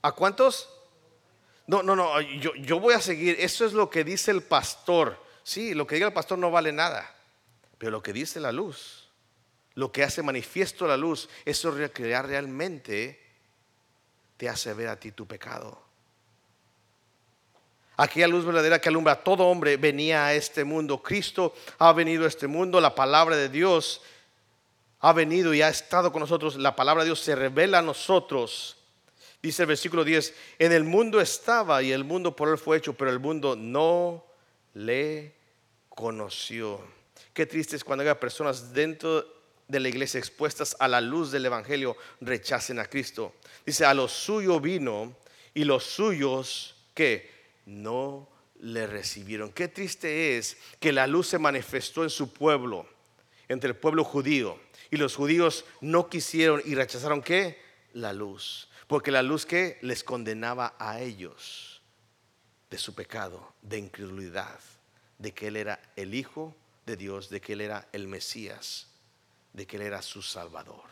¿A 0.00 0.12
cuántos? 0.12 0.68
No, 1.66 1.82
no, 1.82 1.96
no, 1.96 2.20
yo, 2.20 2.54
yo 2.54 2.78
voy 2.78 2.94
a 2.94 3.00
seguir. 3.00 3.34
Eso 3.40 3.66
es 3.66 3.72
lo 3.72 3.90
que 3.90 4.04
dice 4.04 4.30
el 4.30 4.44
pastor. 4.44 5.20
Sí, 5.42 5.74
lo 5.74 5.88
que 5.88 5.96
diga 5.96 6.06
el 6.06 6.12
pastor 6.12 6.38
no 6.38 6.52
vale 6.52 6.70
nada. 6.70 7.12
Pero 7.78 7.90
lo 7.90 8.00
que 8.00 8.12
dice 8.12 8.38
la 8.38 8.52
luz, 8.52 9.08
lo 9.74 9.90
que 9.90 10.04
hace 10.04 10.22
manifiesto 10.22 10.86
la 10.86 10.96
luz, 10.96 11.28
eso 11.44 11.72
realmente 11.72 13.20
te 14.36 14.48
hace 14.48 14.72
ver 14.72 14.86
a 14.86 15.00
ti 15.00 15.10
tu 15.10 15.26
pecado. 15.26 15.82
Aquella 17.96 18.28
luz 18.28 18.44
verdadera 18.44 18.80
que 18.80 18.88
alumbra 18.88 19.14
a 19.14 19.24
todo 19.24 19.48
hombre 19.48 19.76
venía 19.78 20.26
a 20.26 20.34
este 20.34 20.62
mundo. 20.62 21.02
Cristo 21.02 21.56
ha 21.80 21.92
venido 21.92 22.24
a 22.24 22.28
este 22.28 22.46
mundo. 22.46 22.80
La 22.80 22.94
palabra 22.94 23.34
de 23.34 23.48
Dios 23.48 24.00
ha 25.02 25.12
venido 25.12 25.52
y 25.52 25.60
ha 25.62 25.68
estado 25.68 26.12
con 26.12 26.20
nosotros. 26.20 26.56
La 26.56 26.76
palabra 26.76 27.02
de 27.02 27.08
Dios 27.08 27.20
se 27.20 27.34
revela 27.34 27.80
a 27.80 27.82
nosotros. 27.82 28.76
Dice 29.42 29.64
el 29.64 29.66
versículo 29.66 30.04
10, 30.04 30.34
en 30.60 30.72
el 30.72 30.84
mundo 30.84 31.20
estaba 31.20 31.82
y 31.82 31.90
el 31.90 32.04
mundo 32.04 32.34
por 32.36 32.48
él 32.48 32.56
fue 32.56 32.78
hecho, 32.78 32.94
pero 32.94 33.10
el 33.10 33.18
mundo 33.18 33.56
no 33.56 34.24
le 34.74 35.34
conoció. 35.88 36.80
Qué 37.34 37.46
triste 37.46 37.74
es 37.74 37.82
cuando 37.82 38.02
haya 38.02 38.20
personas 38.20 38.72
dentro 38.72 39.26
de 39.66 39.80
la 39.80 39.88
iglesia 39.88 40.18
expuestas 40.18 40.76
a 40.78 40.86
la 40.86 41.00
luz 41.00 41.32
del 41.32 41.46
Evangelio 41.46 41.96
rechacen 42.20 42.78
a 42.78 42.84
Cristo. 42.84 43.34
Dice, 43.66 43.84
a 43.84 43.94
lo 43.94 44.06
suyo 44.06 44.60
vino 44.60 45.16
y 45.52 45.64
los 45.64 45.82
suyos 45.82 46.76
que 46.94 47.28
no 47.66 48.28
le 48.60 48.86
recibieron. 48.86 49.50
Qué 49.50 49.66
triste 49.66 50.38
es 50.38 50.56
que 50.78 50.92
la 50.92 51.08
luz 51.08 51.26
se 51.26 51.38
manifestó 51.38 52.04
en 52.04 52.10
su 52.10 52.32
pueblo, 52.32 52.86
entre 53.48 53.70
el 53.70 53.76
pueblo 53.76 54.04
judío, 54.04 54.58
y 54.92 54.98
los 54.98 55.16
judíos 55.16 55.64
no 55.80 56.10
quisieron 56.10 56.62
y 56.66 56.74
rechazaron 56.74 57.22
qué? 57.22 57.58
La 57.94 58.12
luz. 58.12 58.68
Porque 58.86 59.10
la 59.10 59.22
luz 59.22 59.46
que 59.46 59.78
les 59.80 60.04
condenaba 60.04 60.76
a 60.78 61.00
ellos 61.00 61.80
de 62.70 62.76
su 62.76 62.94
pecado, 62.94 63.54
de 63.62 63.78
incredulidad, 63.78 64.60
de 65.16 65.32
que 65.32 65.48
Él 65.48 65.56
era 65.56 65.80
el 65.96 66.14
Hijo 66.14 66.54
de 66.84 66.98
Dios, 66.98 67.30
de 67.30 67.40
que 67.40 67.54
Él 67.54 67.62
era 67.62 67.88
el 67.92 68.06
Mesías, 68.06 68.86
de 69.54 69.66
que 69.66 69.76
Él 69.76 69.82
era 69.82 70.02
su 70.02 70.20
Salvador. 70.20 70.84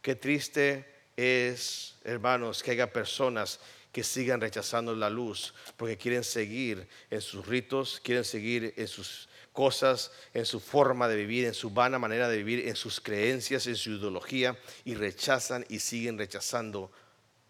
Qué 0.00 0.14
triste 0.14 0.84
es, 1.16 1.96
hermanos, 2.04 2.62
que 2.62 2.70
haya 2.70 2.92
personas 2.92 3.58
que 3.90 4.04
sigan 4.04 4.40
rechazando 4.40 4.94
la 4.94 5.10
luz 5.10 5.54
porque 5.76 5.96
quieren 5.96 6.22
seguir 6.22 6.86
en 7.10 7.20
sus 7.20 7.44
ritos, 7.48 8.00
quieren 8.00 8.24
seguir 8.24 8.74
en 8.76 8.86
sus 8.86 9.28
cosas, 9.54 10.10
en 10.34 10.44
su 10.44 10.60
forma 10.60 11.08
de 11.08 11.16
vivir, 11.16 11.46
en 11.46 11.54
su 11.54 11.70
vana 11.70 11.98
manera 11.98 12.28
de 12.28 12.36
vivir, 12.36 12.68
en 12.68 12.76
sus 12.76 13.00
creencias, 13.00 13.66
en 13.68 13.76
su 13.76 13.92
ideología 13.92 14.58
y 14.84 14.94
rechazan 14.96 15.64
y 15.70 15.78
siguen 15.78 16.18
rechazando 16.18 16.90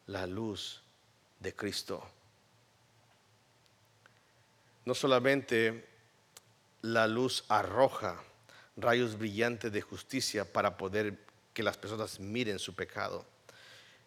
la 0.06 0.26
luz 0.26 0.82
de 1.40 1.54
Cristo. 1.54 2.06
No 4.84 4.94
solamente 4.94 5.88
la 6.82 7.06
luz 7.08 7.44
arroja 7.48 8.22
rayos 8.76 9.16
brillantes 9.16 9.72
de 9.72 9.80
justicia 9.80 10.44
para 10.52 10.76
poder 10.76 11.16
que 11.54 11.62
las 11.62 11.78
personas 11.78 12.20
miren 12.20 12.58
su 12.58 12.74
pecado. 12.74 13.24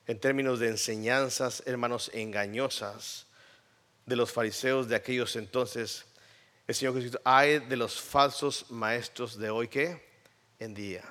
En 0.05 0.19
términos 0.19 0.59
de 0.59 0.69
enseñanzas, 0.69 1.63
hermanos, 1.65 2.11
engañosas 2.13 3.25
de 4.05 4.15
los 4.15 4.31
fariseos 4.31 4.87
de 4.87 4.95
aquellos 4.95 5.35
entonces, 5.35 6.05
el 6.67 6.75
Señor 6.75 6.93
Jesucristo, 6.95 7.21
hay 7.23 7.59
de 7.59 7.77
los 7.77 8.01
falsos 8.01 8.69
maestros 8.69 9.37
de 9.37 9.49
hoy 9.49 9.69
que 9.69 10.05
en 10.59 10.73
día. 10.73 11.03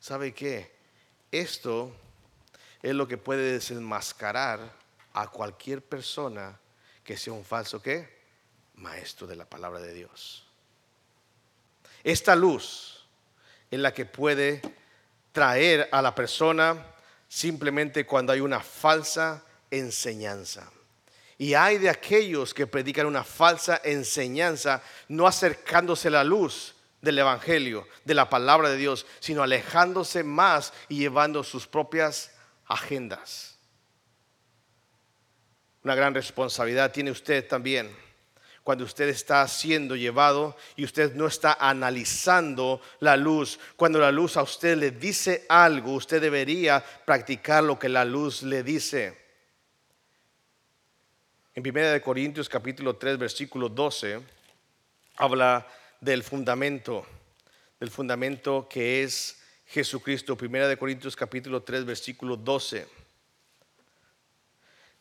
¿Sabe 0.00 0.32
qué? 0.32 0.72
Esto 1.30 1.94
es 2.82 2.94
lo 2.94 3.06
que 3.06 3.18
puede 3.18 3.52
desenmascarar 3.52 4.72
a 5.12 5.28
cualquier 5.28 5.82
persona 5.82 6.58
que 7.04 7.16
sea 7.16 7.34
un 7.34 7.44
falso 7.44 7.82
qué? 7.82 8.18
Maestro 8.76 9.26
de 9.26 9.36
la 9.36 9.44
palabra 9.44 9.80
de 9.80 9.92
Dios. 9.92 10.46
Esta 12.02 12.34
luz 12.34 13.06
es 13.70 13.78
la 13.78 13.92
que 13.92 14.06
puede 14.06 14.62
traer 15.32 15.88
a 15.92 16.00
la 16.00 16.14
persona 16.14 16.86
simplemente 17.28 18.06
cuando 18.06 18.32
hay 18.32 18.40
una 18.40 18.60
falsa 18.60 19.44
enseñanza. 19.70 20.70
Y 21.38 21.54
hay 21.54 21.78
de 21.78 21.88
aquellos 21.88 22.52
que 22.52 22.66
predican 22.66 23.06
una 23.06 23.22
falsa 23.22 23.80
enseñanza, 23.84 24.82
no 25.06 25.26
acercándose 25.26 26.08
a 26.08 26.10
la 26.10 26.24
luz 26.24 26.74
del 27.00 27.20
Evangelio, 27.20 27.86
de 28.04 28.14
la 28.14 28.28
palabra 28.28 28.70
de 28.70 28.76
Dios, 28.76 29.06
sino 29.20 29.44
alejándose 29.44 30.24
más 30.24 30.72
y 30.88 30.98
llevando 30.98 31.44
sus 31.44 31.68
propias 31.68 32.32
agendas. 32.66 33.56
Una 35.84 35.94
gran 35.94 36.12
responsabilidad 36.12 36.90
tiene 36.90 37.12
usted 37.12 37.46
también 37.46 37.96
cuando 38.64 38.84
usted 38.84 39.08
está 39.08 39.48
siendo 39.48 39.96
llevado 39.96 40.54
y 40.76 40.84
usted 40.84 41.14
no 41.14 41.26
está 41.26 41.56
analizando 41.58 42.82
la 43.00 43.16
luz. 43.16 43.58
Cuando 43.76 43.98
la 43.98 44.12
luz 44.12 44.36
a 44.36 44.42
usted 44.42 44.76
le 44.76 44.90
dice 44.90 45.46
algo, 45.48 45.94
usted 45.94 46.20
debería 46.20 46.84
practicar 47.06 47.64
lo 47.64 47.78
que 47.78 47.88
la 47.88 48.04
luz 48.04 48.42
le 48.42 48.62
dice. 48.62 49.27
En 51.58 51.66
1 51.66 52.00
Corintios 52.02 52.48
capítulo 52.48 52.94
3 52.94 53.18
versículo 53.18 53.68
12 53.68 54.20
habla 55.16 55.66
del 56.00 56.22
fundamento, 56.22 57.04
del 57.80 57.90
fundamento 57.90 58.68
que 58.70 59.02
es 59.02 59.42
Jesucristo. 59.66 60.38
1 60.40 60.78
Corintios 60.78 61.16
capítulo 61.16 61.64
3 61.64 61.84
versículo 61.84 62.36
12. 62.36 62.86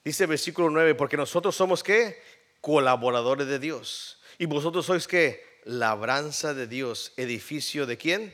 Dice 0.03 0.25
versículo 0.25 0.71
9, 0.71 0.95
porque 0.95 1.15
nosotros 1.15 1.55
somos 1.55 1.83
qué? 1.83 2.19
colaboradores 2.59 3.45
de 3.45 3.59
Dios. 3.59 4.19
Y 4.39 4.47
vosotros 4.47 4.87
sois 4.87 5.07
que 5.07 5.61
labranza 5.63 6.55
de 6.55 6.65
Dios, 6.65 7.13
edificio 7.17 7.85
de 7.85 7.99
quién? 7.99 8.33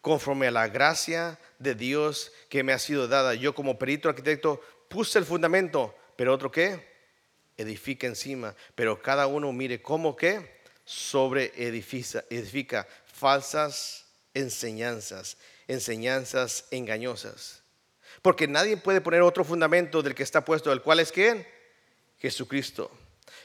Conforme 0.00 0.46
a 0.46 0.50
la 0.50 0.68
gracia 0.68 1.38
de 1.58 1.74
Dios 1.74 2.32
que 2.48 2.62
me 2.62 2.72
ha 2.72 2.78
sido 2.78 3.08
dada. 3.08 3.34
Yo 3.34 3.54
como 3.54 3.78
perito 3.78 4.08
arquitecto 4.08 4.62
puse 4.88 5.18
el 5.18 5.26
fundamento, 5.26 5.94
pero 6.22 6.34
otro 6.34 6.52
qué? 6.52 6.78
Edifica 7.56 8.06
encima. 8.06 8.54
Pero 8.76 9.02
cada 9.02 9.26
uno 9.26 9.52
mire 9.52 9.82
cómo 9.82 10.14
que 10.14 10.62
sobre 10.84 11.52
edifica, 11.56 12.24
edifica 12.30 12.86
falsas 13.12 14.04
enseñanzas, 14.32 15.36
enseñanzas 15.66 16.66
engañosas. 16.70 17.64
Porque 18.22 18.46
nadie 18.46 18.76
puede 18.76 19.00
poner 19.00 19.22
otro 19.22 19.42
fundamento 19.42 20.00
del 20.00 20.14
que 20.14 20.22
está 20.22 20.44
puesto, 20.44 20.70
el 20.70 20.80
cual 20.80 21.00
es 21.00 21.10
quién? 21.10 21.44
Jesucristo. 22.20 22.88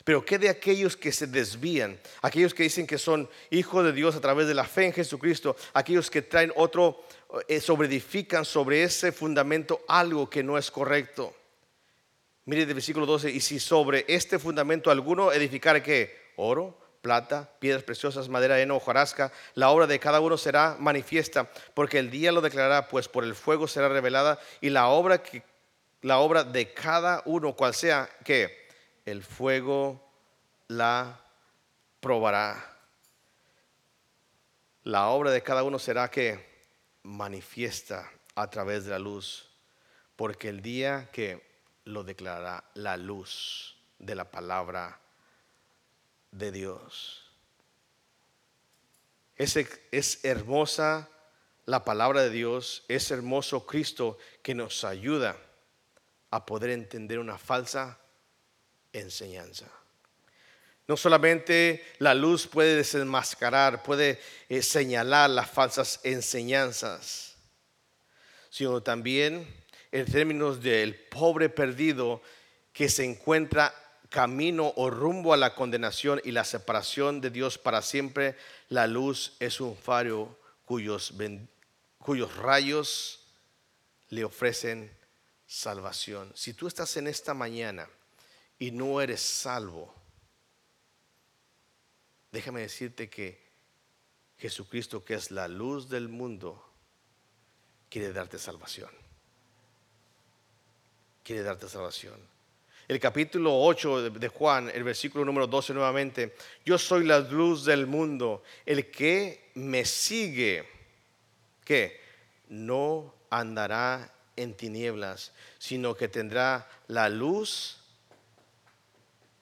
Pero 0.04 0.24
¿qué 0.24 0.38
de 0.38 0.50
aquellos 0.50 0.96
que 0.96 1.12
se 1.12 1.26
desvían? 1.26 2.00
Aquellos 2.22 2.54
que 2.54 2.62
dicen 2.62 2.86
que 2.86 3.00
son 3.00 3.28
hijos 3.50 3.86
de 3.86 3.92
Dios 3.92 4.16
a 4.16 4.22
través 4.22 4.48
de 4.48 4.54
la 4.54 4.66
fe 4.66 4.86
en 4.86 4.94
Jesucristo, 4.94 5.56
aquellos 5.74 6.12
que 6.12 6.22
traen 6.22 6.54
otro, 6.56 7.04
eh, 7.48 7.60
sobreedifican 7.60 8.46
sobre 8.46 8.84
ese 8.84 9.12
fundamento 9.12 9.84
algo 9.88 10.30
que 10.30 10.44
no 10.44 10.60
es 10.60 10.70
correcto. 10.70 11.34
Mire 12.48 12.64
el 12.64 12.74
versículo 12.74 13.06
12, 13.06 13.30
y 13.30 13.42
si 13.42 13.60
sobre 13.60 14.06
este 14.08 14.40
fundamento 14.40 14.90
alguno 14.90 15.34
edificar 15.34 15.84
que 15.84 16.32
oro, 16.38 16.80
plata, 17.02 17.50
piedras 17.60 17.84
preciosas, 17.84 18.30
madera, 18.30 18.58
heno, 18.62 18.78
hojarasca, 18.78 19.34
la 19.54 19.70
obra 19.70 19.86
de 19.86 20.00
cada 20.00 20.22
uno 20.22 20.38
será 20.38 20.78
manifiesta, 20.80 21.52
porque 21.74 22.00
el 22.00 22.10
día 22.10 22.32
lo 22.32 22.40
declarará, 22.40 22.88
pues 22.88 23.10
por 23.10 23.26
el 23.26 23.36
fuego 23.36 23.68
será 23.68 23.90
revelada, 23.90 24.40
y 24.62 24.70
la 24.70 24.88
obra 24.88 25.22
que 25.22 25.44
la 26.04 26.20
obra 26.20 26.46
de 26.46 26.72
cada 26.74 27.22
uno, 27.26 27.54
cual 27.54 27.74
sea 27.74 28.10
que 28.24 28.70
el 29.04 29.24
fuego 29.24 30.10
la 30.70 31.20
probará. 32.00 32.78
La 34.84 35.08
obra 35.08 35.32
de 35.32 35.44
cada 35.44 35.64
uno 35.64 35.80
será 35.80 36.10
que 36.10 36.48
manifiesta 37.04 38.10
a 38.36 38.50
través 38.50 38.86
de 38.86 38.92
la 38.92 39.00
luz, 39.00 39.50
porque 40.16 40.48
el 40.48 40.62
día 40.62 41.10
que 41.12 41.47
lo 41.88 42.04
declarará 42.04 42.64
la 42.76 42.98
luz 42.98 43.76
de 43.98 44.16
la 44.16 44.30
palabra 44.30 45.00
de 46.32 46.52
Dios. 46.52 47.24
Es, 49.36 49.56
es 49.92 50.24
hermosa 50.24 51.10
la 51.66 51.84
palabra 51.84 52.22
de 52.22 52.30
Dios, 52.30 52.84
es 52.88 53.12
hermoso 53.12 53.66
Cristo 53.66 54.18
que 54.42 54.56
nos 54.56 54.84
ayuda 54.84 55.38
a 56.32 56.46
poder 56.46 56.72
entender 56.72 57.20
una 57.20 57.38
falsa 57.38 58.00
enseñanza. 58.94 59.68
No 60.88 60.96
solamente 60.96 61.86
la 62.00 62.14
luz 62.14 62.48
puede 62.48 62.76
desenmascarar, 62.76 63.84
puede 63.84 64.20
eh, 64.48 64.62
señalar 64.62 65.30
las 65.30 65.50
falsas 65.50 66.00
enseñanzas, 66.04 67.36
sino 68.50 68.82
también 68.82 69.46
en 70.00 70.06
términos 70.06 70.62
del 70.62 70.94
pobre 70.96 71.50
perdido 71.50 72.22
que 72.72 72.88
se 72.88 73.04
encuentra 73.04 73.74
camino 74.10 74.72
o 74.76 74.92
rumbo 74.92 75.34
a 75.34 75.38
la 75.38 75.56
condenación 75.56 76.22
y 76.24 76.32
la 76.32 76.46
separación 76.46 77.20
de 77.20 77.32
Dios 77.32 77.58
para 77.58 77.82
siempre, 77.82 78.36
la 78.70 78.86
luz 78.86 79.36
es 79.40 79.60
un 79.60 79.76
faro 79.76 80.40
cuyos, 80.66 81.16
cuyos 81.98 82.36
rayos 82.36 83.28
le 84.10 84.24
ofrecen 84.24 84.96
salvación. 85.48 86.32
Si 86.36 86.54
tú 86.54 86.68
estás 86.68 86.96
en 86.98 87.08
esta 87.08 87.34
mañana 87.34 87.90
y 88.60 88.70
no 88.70 89.02
eres 89.02 89.22
salvo, 89.22 89.96
déjame 92.32 92.62
decirte 92.62 93.10
que 93.10 93.48
Jesucristo, 94.38 95.04
que 95.04 95.16
es 95.16 95.32
la 95.32 95.48
luz 95.48 95.90
del 95.90 96.08
mundo, 96.08 96.64
quiere 97.90 98.14
darte 98.14 98.38
salvación. 98.38 99.07
Quiere 101.28 101.44
darte 101.44 101.68
salvación. 101.68 102.16
El 102.88 103.02
capítulo 103.02 103.54
8 103.54 104.12
de 104.12 104.30
Juan, 104.30 104.72
el 104.74 104.86
versículo 104.86 105.26
número 105.26 105.46
12 105.46 105.74
nuevamente, 105.74 106.38
yo 106.64 106.78
soy 106.78 107.04
la 107.04 107.20
luz 107.20 107.66
del 107.66 107.86
mundo, 107.86 108.44
el 108.66 108.90
que 108.90 109.52
me 109.56 109.84
sigue, 109.84 110.66
que 111.66 112.00
no 112.48 113.14
andará 113.30 114.10
en 114.38 114.54
tinieblas, 114.54 115.34
sino 115.60 115.96
que 115.96 116.08
tendrá 116.08 116.66
la 116.88 117.10
luz 117.10 117.80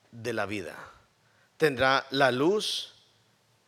de 0.09 0.33
la 0.33 0.47
vida. 0.47 0.75
Tendrá 1.57 2.07
la 2.09 2.31
luz 2.31 2.95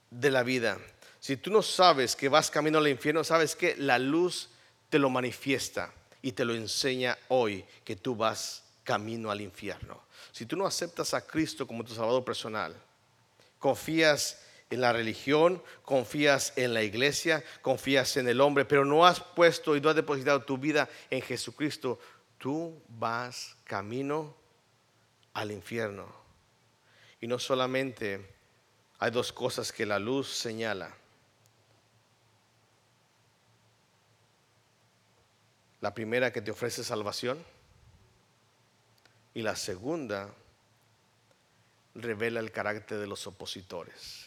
de 0.10 0.32
la 0.32 0.42
vida. 0.42 0.80
Si 1.20 1.38
tú 1.38 1.52
no 1.52 1.62
sabes 1.62 2.16
que 2.16 2.30
vas 2.30 2.50
camino 2.50 2.80
al 2.80 2.88
infierno, 2.88 3.24
sabes 3.24 3.56
que 3.56 3.76
la 3.76 4.00
luz 4.00 4.50
te 4.90 4.98
lo 4.98 5.12
manifiesta 5.12 5.94
y 6.22 6.32
te 6.32 6.46
lo 6.46 6.54
enseña 6.54 7.18
hoy 7.30 7.66
que 7.84 7.96
tú 7.96 8.16
vas 8.16 8.64
camino 8.84 9.32
al 9.32 9.42
infierno. 9.42 10.02
Si 10.32 10.46
tú 10.46 10.56
no 10.56 10.66
aceptas 10.66 11.14
a 11.14 11.26
Cristo 11.26 11.68
como 11.68 11.84
tu 11.84 11.94
Salvador 11.94 12.24
personal, 12.24 12.76
confías 13.60 14.42
en 14.70 14.82
la 14.82 14.94
religión, 14.94 15.62
confías 15.84 16.54
en 16.56 16.74
la 16.74 16.84
iglesia, 16.84 17.44
confías 17.62 18.18
en 18.18 18.28
el 18.28 18.42
hombre, 18.42 18.66
pero 18.66 18.86
no 18.86 19.06
has 19.06 19.20
puesto 19.20 19.76
y 19.76 19.82
no 19.82 19.90
has 19.90 19.96
depositado 19.96 20.44
tu 20.44 20.58
vida 20.58 20.90
en 21.10 21.22
Jesucristo, 21.22 22.00
tú 22.38 22.82
vas 22.88 23.56
camino 23.64 24.36
al 25.34 25.52
infierno. 25.52 26.08
Y 27.22 27.28
no 27.28 27.40
solamente 27.40 28.26
hay 29.00 29.12
dos 29.12 29.32
cosas 29.32 29.72
que 29.72 29.86
la 29.86 30.00
luz 30.00 30.30
señala. 30.30 30.96
La 35.80 35.94
primera 35.94 36.34
que 36.34 36.42
te 36.42 36.52
ofrece 36.52 36.84
salvación 36.84 37.44
y 39.36 39.44
la 39.44 39.56
segunda 39.56 40.34
revela 41.94 42.40
el 42.40 42.52
carácter 42.52 42.98
de 42.98 43.06
los 43.06 43.28
opositores. 43.28 44.26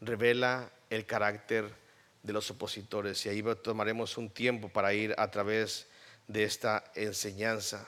Revela 0.00 0.70
el 0.88 1.04
carácter 1.04 1.74
de 2.22 2.32
los 2.32 2.48
opositores 2.50 3.26
y 3.26 3.28
ahí 3.28 3.42
tomaremos 3.62 4.16
un 4.18 4.30
tiempo 4.30 4.68
para 4.68 4.94
ir 4.94 5.14
a 5.18 5.30
través 5.32 5.88
de 6.28 6.44
esta 6.44 6.84
enseñanza. 6.94 7.84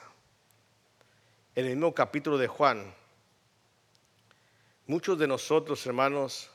En 1.55 1.65
el 1.65 1.77
mismo 1.77 1.93
capítulo 1.93 2.37
de 2.37 2.47
Juan, 2.47 2.93
muchos 4.85 5.17
de 5.17 5.27
nosotros, 5.27 5.85
hermanos, 5.85 6.49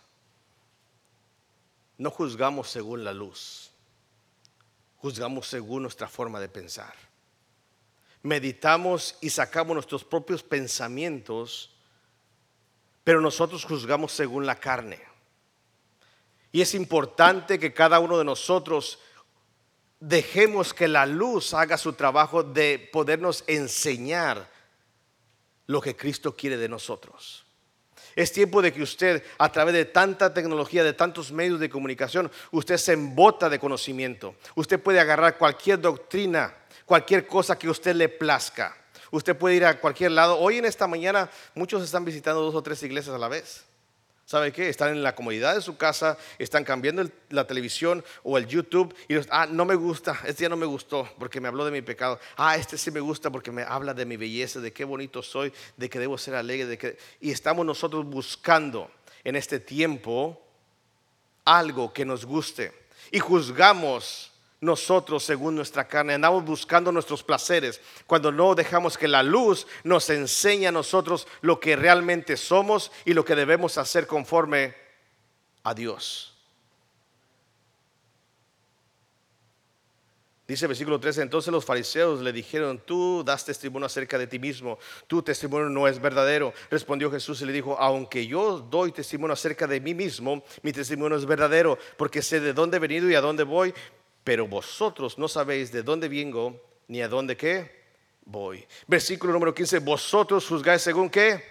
no 1.97 2.11
juzgamos 2.11 2.69
según 2.69 3.05
la 3.05 3.15
luz 3.15 3.68
juzgamos 4.99 5.47
según 5.47 5.83
nuestra 5.83 6.09
forma 6.09 6.41
de 6.41 6.49
pensar. 6.49 6.95
Meditamos 8.23 9.17
y 9.21 9.31
sacamos 9.31 9.75
nuestros 9.75 10.05
propios 10.05 10.43
pensamientos, 10.43 11.71
pero 13.05 13.21
nosotros 13.21 13.65
juzgamos 13.65 14.13
según 14.13 14.45
la 14.45 14.57
carne. 14.57 15.01
Y 16.51 16.61
es 16.61 16.75
importante 16.75 17.59
que 17.59 17.73
cada 17.73 18.01
uno 18.01 18.19
de 18.19 18.25
nosotros 18.25 18.99
dejemos 20.01 20.75
que 20.75 20.89
la 20.89 21.07
luz 21.07 21.55
haga 21.55 21.77
su 21.77 21.93
trabajo 21.93 22.43
de 22.43 22.89
podernos 22.93 23.45
enseñar 23.47 24.51
lo 25.67 25.81
que 25.81 25.97
Cristo 25.97 26.35
quiere 26.35 26.57
de 26.57 26.69
nosotros. 26.69 27.45
Es 28.19 28.33
tiempo 28.33 28.61
de 28.61 28.73
que 28.73 28.83
usted, 28.83 29.23
a 29.39 29.53
través 29.53 29.73
de 29.75 29.85
tanta 29.85 30.35
tecnología, 30.35 30.83
de 30.83 30.93
tantos 30.93 31.31
medios 31.31 31.61
de 31.61 31.71
comunicación, 31.71 32.29
usted 32.51 32.77
se 32.77 32.95
embota 32.95 33.49
de 33.49 33.61
conocimiento. 33.61 34.35
Usted 34.57 34.81
puede 34.81 34.99
agarrar 34.99 35.39
cualquier 35.39 35.81
doctrina, 35.81 36.53
cualquier 36.85 37.29
cosa 37.29 37.57
que 37.57 37.71
usted 37.71 37.95
le 37.95 38.09
plazca. 38.09 38.77
Usted 39.13 39.37
puede 39.37 39.55
ir 39.55 39.65
a 39.65 39.79
cualquier 39.79 40.11
lado. 40.11 40.37
Hoy 40.37 40.59
en 40.59 40.65
esta 40.65 40.89
mañana 40.89 41.31
muchos 41.55 41.81
están 41.85 42.05
visitando 42.05 42.41
dos 42.41 42.57
o 42.57 42.61
tres 42.61 42.83
iglesias 42.83 43.15
a 43.15 43.21
la 43.21 43.29
vez. 43.29 43.68
¿Sabe 44.29 44.53
qué? 44.53 44.69
Están 44.69 44.91
en 44.91 45.03
la 45.03 45.15
comodidad 45.15 45.55
de 45.55 45.63
su 45.63 45.79
casa, 45.79 46.19
están 46.39 46.63
cambiando 46.63 47.03
la 47.31 47.47
televisión 47.47 48.05
o 48.23 48.37
el 48.37 48.47
YouTube 48.47 48.95
y 49.09 49.15
los, 49.15 49.27
ah, 49.31 49.47
no 49.47 49.65
me 49.65 49.75
gusta, 49.75 50.21
este 50.27 50.41
día 50.43 50.51
no 50.51 50.57
me 50.59 50.67
gustó 50.67 51.09
porque 51.19 51.41
me 51.41 51.49
habló 51.49 51.65
de 51.65 51.71
mi 51.71 51.81
pecado. 51.81 52.21
Ah, 52.37 52.55
este 52.55 52.77
sí 52.77 52.91
me 52.91 53.01
gusta 53.01 53.31
porque 53.31 53.51
me 53.51 53.63
habla 53.63 53.95
de 53.95 54.05
mi 54.05 54.19
belleza, 54.19 54.61
de 54.61 54.71
qué 54.71 54.85
bonito 54.85 55.23
soy, 55.23 55.51
de 55.79 55.89
que 55.89 55.99
debo 55.99 56.19
ser 56.19 56.35
alegre, 56.35 56.67
de 56.67 56.77
que 56.77 56.99
y 57.23 57.31
estamos 57.31 57.65
nosotros 57.65 58.05
buscando 58.05 58.91
en 59.25 59.35
este 59.35 59.61
tiempo 59.61 60.39
algo 61.47 61.91
que 61.95 62.05
nos 62.05 62.27
guste 62.27 62.75
y 63.11 63.21
juzgamos 63.21 64.31
nosotros 64.61 65.25
según 65.25 65.55
nuestra 65.55 65.87
carne, 65.87 66.15
andamos 66.15 66.45
buscando 66.45 66.91
nuestros 66.91 67.23
placeres, 67.23 67.81
cuando 68.07 68.33
no 68.33 68.55
dejamos 68.55 68.99
que 68.99 69.09
la 69.09 69.23
luz 69.23 69.67
nos 69.85 70.11
enseñe 70.11 70.67
a 70.67 70.73
nosotros 70.73 71.27
lo 71.41 71.61
que 71.61 71.77
realmente 71.77 72.37
somos 72.37 72.91
y 73.05 73.15
lo 73.15 73.25
que 73.25 73.37
debemos 73.37 73.79
hacer 73.79 74.07
conforme 74.07 74.75
a 75.63 75.75
Dios. 75.75 76.35
Dice 80.49 80.65
el 80.65 80.69
versículo 80.69 80.99
13, 80.99 81.21
entonces 81.21 81.53
los 81.53 81.63
fariseos 81.63 82.23
le 82.23 82.33
dijeron, 82.33 82.81
tú 82.83 83.23
das 83.23 83.45
testimonio 83.45 83.85
acerca 83.85 84.17
de 84.17 84.27
ti 84.27 84.39
mismo, 84.39 84.79
tu 85.07 85.23
testimonio 85.23 85.69
no 85.69 85.87
es 85.87 86.01
verdadero. 86.01 86.55
Respondió 86.71 87.11
Jesús 87.11 87.43
y 87.43 87.45
le 87.45 87.53
dijo, 87.53 87.77
aunque 87.79 88.27
yo 88.27 88.59
doy 88.59 88.91
testimonio 88.91 89.35
acerca 89.35 89.67
de 89.67 89.79
mí 89.79 89.93
mismo, 89.93 90.43
mi 90.63 90.73
testimonio 90.73 91.19
es 91.19 91.27
verdadero, 91.27 91.79
porque 91.99 92.23
sé 92.23 92.41
de 92.41 92.55
dónde 92.55 92.79
he 92.79 92.81
venido 92.81 93.11
y 93.11 93.15
a 93.15 93.21
dónde 93.21 93.43
voy, 93.43 93.75
pero 94.29 94.47
vosotros 94.47 95.17
no 95.17 95.27
sabéis 95.27 95.73
de 95.73 95.83
dónde 95.83 96.07
vengo 96.07 96.63
ni 96.89 97.01
a 97.01 97.09
dónde 97.09 97.35
qué 97.35 97.87
voy. 98.27 98.63
Versículo 98.87 99.33
número 99.33 99.55
15, 99.55 99.79
vosotros 99.79 100.47
juzgáis 100.47 100.83
según 100.83 101.09
qué. 101.09 101.43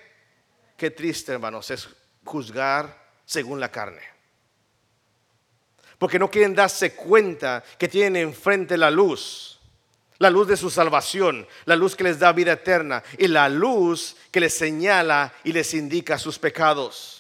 Qué 0.77 0.91
triste, 0.91 1.31
hermanos, 1.31 1.71
es 1.71 1.89
juzgar 2.23 3.03
según 3.25 3.59
la 3.59 3.71
carne. 3.71 4.03
Porque 5.97 6.19
no 6.19 6.29
quieren 6.29 6.53
darse 6.53 6.93
cuenta 6.93 7.63
que 7.79 7.87
tienen 7.87 8.27
enfrente 8.27 8.77
la 8.77 8.91
luz, 8.91 9.59
la 10.19 10.29
luz 10.29 10.47
de 10.47 10.55
su 10.55 10.69
salvación, 10.69 11.47
la 11.65 11.75
luz 11.75 11.95
que 11.95 12.03
les 12.03 12.19
da 12.19 12.31
vida 12.31 12.51
eterna 12.51 13.01
y 13.17 13.27
la 13.27 13.49
luz 13.49 14.15
que 14.29 14.39
les 14.39 14.53
señala 14.53 15.33
y 15.43 15.51
les 15.51 15.73
indica 15.73 16.19
sus 16.19 16.37
pecados. 16.37 17.16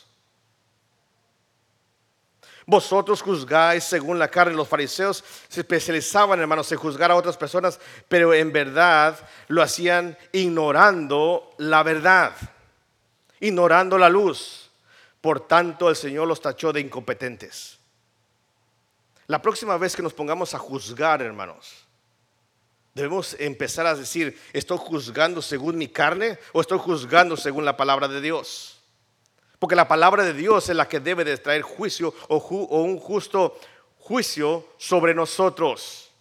Vosotros 2.69 3.21
juzgáis 3.21 3.85
según 3.85 4.19
la 4.19 4.27
carne. 4.27 4.53
Los 4.53 4.67
fariseos 4.67 5.23
se 5.47 5.61
especializaban, 5.61 6.41
hermanos, 6.41 6.69
en 6.69 6.77
juzgar 6.77 7.09
a 7.09 7.15
otras 7.15 7.37
personas, 7.37 7.79
pero 8.09 8.33
en 8.33 8.51
verdad 8.51 9.17
lo 9.47 9.63
hacían 9.63 10.17
ignorando 10.33 11.55
la 11.59 11.81
verdad, 11.81 12.33
ignorando 13.39 13.97
la 13.97 14.09
luz. 14.09 14.69
Por 15.21 15.47
tanto, 15.47 15.89
el 15.89 15.95
Señor 15.95 16.27
los 16.27 16.41
tachó 16.41 16.73
de 16.73 16.81
incompetentes. 16.81 17.79
La 19.27 19.41
próxima 19.41 19.77
vez 19.77 19.95
que 19.95 20.03
nos 20.03 20.13
pongamos 20.13 20.53
a 20.53 20.59
juzgar, 20.59 21.21
hermanos, 21.21 21.85
debemos 22.93 23.33
empezar 23.39 23.87
a 23.87 23.95
decir, 23.95 24.37
¿estoy 24.51 24.77
juzgando 24.77 25.41
según 25.41 25.77
mi 25.77 25.87
carne 25.87 26.37
o 26.51 26.59
estoy 26.59 26.79
juzgando 26.79 27.37
según 27.37 27.63
la 27.63 27.77
palabra 27.77 28.09
de 28.09 28.19
Dios? 28.19 28.76
Porque 29.59 29.75
la 29.75 29.87
palabra 29.87 30.23
de 30.23 30.33
Dios 30.33 30.69
es 30.69 30.75
la 30.75 30.87
que 30.87 30.99
debe 30.99 31.23
de 31.23 31.37
traer 31.37 31.63
juicio 31.63 32.13
o, 32.27 32.37
un 32.81 32.99
justo 32.99 33.57
juicio 33.99 34.67
sobre 34.77 35.13
nosotros. 35.13 36.11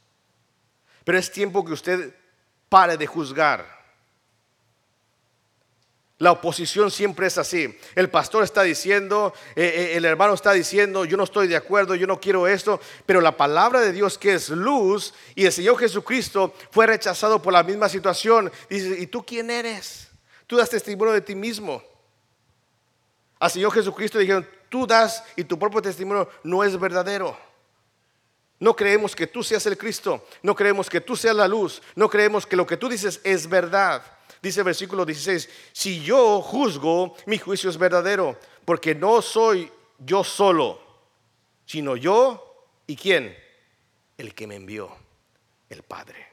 Pero 1.05 1.19
es 1.19 1.31
tiempo 1.31 1.65
que 1.65 1.73
usted 1.73 2.15
pare 2.69 2.97
de 2.97 3.07
juzgar. 3.07 3.77
La 6.19 6.33
oposición 6.33 6.91
siempre 6.91 7.27
es 7.27 7.37
así. 7.37 7.79
El 7.95 8.09
pastor 8.09 8.43
está 8.43 8.63
diciendo, 8.63 9.35
eh, 9.55 9.65
eh, 9.65 9.97
el 9.97 10.07
hermano 10.07 10.33
está 10.33 10.53
diciendo, 10.53 11.05
yo 11.05 11.19
no 11.19 11.25
estoy 11.25 11.47
de 11.47 11.57
acuerdo, 11.57 11.95
yo 11.95 12.07
no 12.07 12.19
quiero 12.19 12.47
esto, 12.47 12.81
pero 13.05 13.21
la 13.21 13.37
palabra 13.37 13.83
de 13.83 13.93
Dios 13.93 14.17
que 14.17 14.33
es 14.33 14.49
luz 14.49 15.13
y 15.35 15.45
el 15.45 15.53
Señor 15.53 15.77
Jesucristo 15.77 16.55
fue 16.71 16.87
rechazado 16.87 17.43
por 17.43 17.53
la 17.53 17.63
misma 17.63 17.91
situación. 17.91 18.51
Dice, 18.71 18.99
¿y 18.99 19.07
tú 19.09 19.27
quién 19.27 19.51
eres? 19.51 20.09
Tú 20.47 20.57
das 20.57 20.71
testimonio 20.71 21.13
de 21.13 21.21
ti 21.21 21.35
mismo. 21.35 21.83
Al 23.39 23.51
Señor 23.51 23.73
Jesucristo 23.73 24.19
dijeron, 24.19 24.49
tú 24.69 24.87
das 24.87 25.23
y 25.37 25.45
tu 25.45 25.59
propio 25.59 25.83
testimonio 25.83 26.29
no 26.43 26.65
es 26.65 26.79
verdadero. 26.79 27.37
No 28.59 28.75
creemos 28.75 29.15
que 29.15 29.27
tú 29.27 29.43
seas 29.43 29.67
el 29.67 29.77
Cristo, 29.77 30.27
no 30.43 30.55
creemos 30.55 30.89
que 30.89 31.03
tú 31.03 31.15
seas 31.15 31.37
la 31.37 31.47
luz, 31.47 31.83
no 31.95 32.09
creemos 32.09 32.47
que 32.47 32.57
lo 32.57 32.67
que 32.67 32.79
tú 32.79 32.89
dices 32.89 33.21
es 33.23 33.47
verdad. 33.49 34.03
Dice 34.41 34.61
el 34.61 34.65
versículo 34.65 35.05
16, 35.05 35.49
si 35.73 36.03
yo 36.03 36.41
juzgo, 36.41 37.15
mi 37.27 37.37
juicio 37.37 37.69
es 37.69 37.77
verdadero, 37.77 38.39
porque 38.65 38.95
no 38.95 39.21
soy 39.21 39.71
yo 39.99 40.25
solo, 40.25 40.81
sino 41.67 41.97
yo 41.97 42.67
y 42.87 42.97
quién? 42.97 43.37
El 44.17 44.35
que 44.35 44.47
me 44.47 44.57
envió, 44.57 44.91
el 45.69 45.83
Padre. 45.83 46.27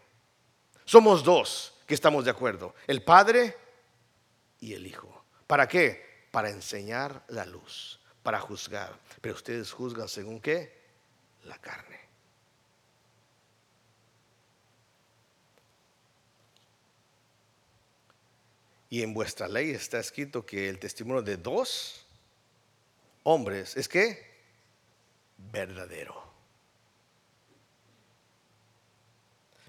Somos 0.86 1.24
dos 1.24 1.74
que 1.86 1.94
estamos 1.94 2.24
de 2.24 2.32
acuerdo, 2.32 2.74
el 2.88 3.04
Padre 3.04 3.58
y 4.62 4.74
el 4.74 4.88
Hijo. 4.88 5.26
¿Para 5.46 5.68
qué? 5.68 6.13
Para 6.34 6.50
enseñar 6.50 7.24
la 7.28 7.46
luz, 7.46 8.00
para 8.24 8.40
juzgar. 8.40 9.00
Pero 9.22 9.36
ustedes 9.36 9.72
juzgan 9.72 10.10
según 10.10 10.42
qué? 10.42 10.74
La 11.44 11.60
carne. 11.60 12.00
Y 18.90 19.04
en 19.04 19.14
vuestra 19.14 19.48
ley 19.48 19.70
está 19.70 20.00
escrito 20.00 20.44
que 20.44 20.68
el 20.70 20.80
testimonio 20.80 21.22
de 21.22 21.38
dos 21.38 22.04
hombres 23.22 23.78
es 23.78 23.88
que 23.88 24.34
verdadero. 25.38 26.20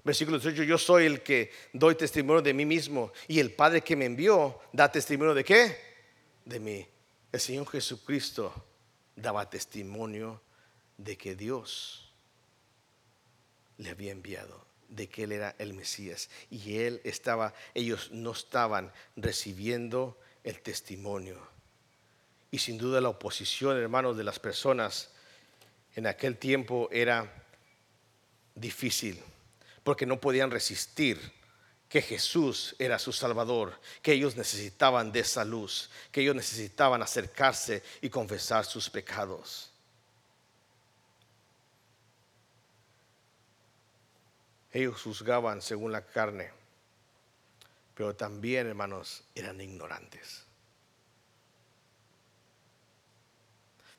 Versículo 0.03 0.39
18, 0.39 0.63
yo 0.63 0.79
soy 0.79 1.05
el 1.05 1.21
que 1.21 1.51
doy 1.73 1.93
testimonio 1.93 2.41
de 2.41 2.55
mí 2.55 2.65
mismo 2.65 3.13
y 3.27 3.39
el 3.39 3.51
Padre 3.51 3.81
que 3.81 3.95
me 3.95 4.05
envió 4.05 4.59
da 4.73 4.91
testimonio 4.91 5.35
de 5.35 5.43
qué? 5.43 5.94
De 6.45 6.59
mí. 6.59 6.87
El 7.31 7.39
Señor 7.39 7.67
Jesucristo 7.67 8.53
daba 9.15 9.49
testimonio 9.49 10.41
de 10.97 11.17
que 11.17 11.35
Dios 11.35 12.13
le 13.77 13.89
había 13.89 14.11
enviado 14.11 14.65
de 14.89 15.09
que 15.09 15.23
él 15.23 15.31
era 15.31 15.55
el 15.57 15.73
Mesías 15.73 16.29
y 16.49 16.77
él 16.77 17.01
estaba, 17.03 17.53
ellos 17.73 18.11
no 18.11 18.31
estaban 18.31 18.91
recibiendo 19.15 20.19
el 20.43 20.61
testimonio. 20.61 21.39
Y 22.51 22.59
sin 22.59 22.77
duda 22.77 23.01
la 23.01 23.09
oposición, 23.09 23.77
hermanos, 23.77 24.15
de 24.15 24.23
las 24.23 24.39
personas 24.39 25.11
en 25.95 26.07
aquel 26.07 26.37
tiempo 26.37 26.87
era 26.91 27.45
difícil, 28.53 29.21
porque 29.83 30.05
no 30.05 30.19
podían 30.21 30.51
resistir 30.51 31.19
que 31.95 32.01
Jesús 32.01 32.75
era 32.77 32.99
su 32.99 33.13
Salvador, 33.13 33.79
que 34.01 34.11
ellos 34.11 34.35
necesitaban 34.35 35.13
de 35.13 35.21
esa 35.21 35.45
luz, 35.45 35.89
que 36.11 36.19
ellos 36.19 36.35
necesitaban 36.35 37.01
acercarse 37.01 37.83
y 38.01 38.09
confesar 38.09 38.65
sus 38.65 38.89
pecados. 38.89 39.71
Ellos 44.73 45.01
juzgaban 45.01 45.61
según 45.61 45.93
la 45.93 46.05
carne, 46.05 46.51
pero 47.93 48.13
también, 48.13 48.67
hermanos, 48.67 49.23
eran 49.33 49.61
ignorantes. 49.61 50.43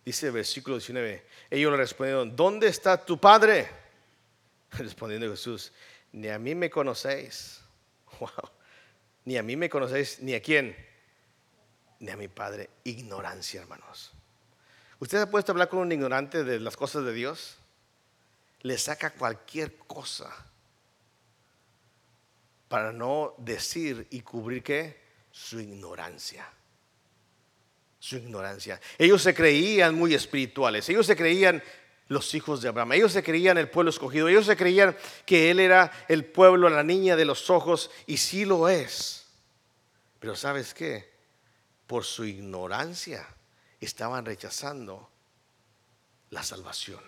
Dice 0.05 0.27
el 0.27 0.33
versículo 0.33 0.77
19, 0.77 1.27
ellos 1.49 1.71
le 1.71 1.79
respondieron, 1.79 2.37
¿dónde 2.37 2.67
está 2.67 3.03
tu 3.03 3.19
padre? 3.19 3.71
Respondiendo 4.73 5.31
Jesús, 5.31 5.73
ni 6.13 6.29
a 6.29 6.39
mí 6.39 6.55
me 6.55 6.69
conocéis. 6.69 7.63
Ni 9.25 9.37
a 9.37 9.43
mí 9.43 9.57
me 9.57 9.69
conocéis, 9.69 10.21
ni 10.21 10.35
a 10.35 10.41
quién, 10.41 10.77
ni 11.99 12.11
a 12.11 12.17
mi 12.17 12.29
padre. 12.29 12.71
Ignorancia, 12.85 13.61
hermanos. 13.61 14.13
¿Usted 15.01 15.19
ha 15.19 15.31
puesto 15.31 15.51
a 15.51 15.55
hablar 15.55 15.69
con 15.69 15.81
un 15.81 15.91
ignorante 15.91 16.45
de 16.45 16.61
las 16.61 16.77
cosas 16.77 17.05
de 17.05 17.13
Dios? 17.13 17.59
Le 18.63 18.79
saca 18.79 19.11
cualquier 19.11 19.77
cosa 19.79 20.31
para 22.69 22.93
no 22.93 23.35
decir 23.39 24.07
y 24.11 24.21
cubrir 24.21 24.63
qué? 24.63 25.01
Su 25.33 25.61
ignorancia. 25.61 26.49
Su 27.99 28.17
ignorancia. 28.17 28.81
Ellos 28.97 29.23
se 29.23 29.35
creían 29.35 29.95
muy 29.95 30.15
espirituales. 30.15 30.89
Ellos 30.89 31.07
se 31.07 31.17
creían 31.17 31.63
los 32.09 32.35
hijos 32.35 32.63
de 32.63 32.69
Abraham. 32.69 32.93
Ellos 32.93 33.13
se 33.13 33.23
creían 33.23 33.59
el 33.59 33.71
pueblo 33.71 33.91
escogido. 33.91 34.29
Ellos 34.29 34.47
se 34.47 34.57
creían 34.57 34.97
que 35.25 35.51
él 35.51 35.61
era 35.61 35.91
el 36.09 36.25
pueblo, 36.25 36.69
la 36.69 36.83
niña 36.83 37.17
de 37.17 37.25
los 37.25 37.51
ojos. 37.51 37.91
Y 38.07 38.17
sí 38.17 38.45
lo 38.45 38.69
es. 38.69 39.27
Pero 40.21 40.37
¿sabes 40.37 40.75
qué? 40.75 41.13
Por 41.87 42.05
su 42.05 42.25
ignorancia 42.25 43.27
estaban 43.81 44.25
rechazando 44.25 45.11
la 46.31 46.43
salvación. 46.43 47.01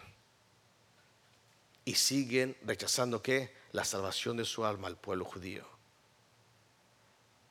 Y 1.84 1.94
siguen 1.94 2.56
rechazando 2.64 3.22
qué? 3.22 3.58
la 3.72 3.84
salvación 3.84 4.36
de 4.36 4.44
su 4.44 4.64
alma 4.64 4.88
al 4.88 4.96
pueblo 4.96 5.24
judío. 5.24 5.66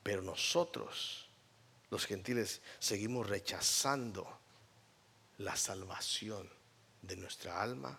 Pero 0.02 0.22
nosotros, 0.22 1.28
los 1.90 2.06
gentiles, 2.06 2.60
seguimos 2.78 3.28
rechazando 3.28 4.38
la 5.38 5.56
salvación 5.56 6.57
de 7.02 7.16
nuestra 7.16 7.60
alma 7.60 7.98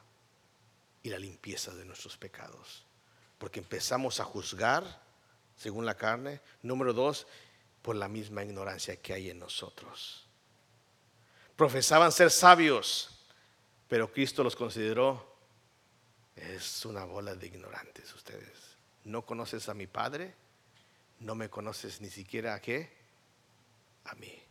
y 1.04 1.10
la 1.10 1.20
limpieza 1.20 1.74
de 1.74 1.86
nuestros 1.86 2.18
pecados. 2.18 2.86
Porque 3.38 3.60
empezamos 3.60 4.20
a 4.20 4.26
juzgar 4.26 4.84
según 5.56 5.86
la 5.86 5.96
carne. 5.96 6.42
Número 6.62 6.94
dos, 6.94 7.28
por 7.82 7.96
la 7.96 8.08
misma 8.08 8.44
ignorancia 8.44 8.96
que 8.98 9.14
hay 9.14 9.30
en 9.30 9.40
nosotros. 9.40 10.26
Profesaban 11.56 12.12
ser 12.12 12.32
sabios, 12.32 13.10
pero 13.88 14.12
Cristo 14.12 14.44
los 14.44 14.56
consideró 14.56 15.30
es 16.36 16.86
una 16.86 17.04
bola 17.04 17.36
de 17.36 17.48
ignorantes 17.48 18.14
ustedes. 18.14 18.78
No 19.04 19.26
conoces 19.26 19.68
a 19.70 19.74
mi 19.74 19.88
Padre, 19.88 20.34
no 21.20 21.36
me 21.36 21.50
conoces 21.50 22.00
ni 22.00 22.10
siquiera 22.10 22.54
a 22.54 22.62
qué, 22.62 22.90
a 24.06 24.16
mí. 24.16 24.42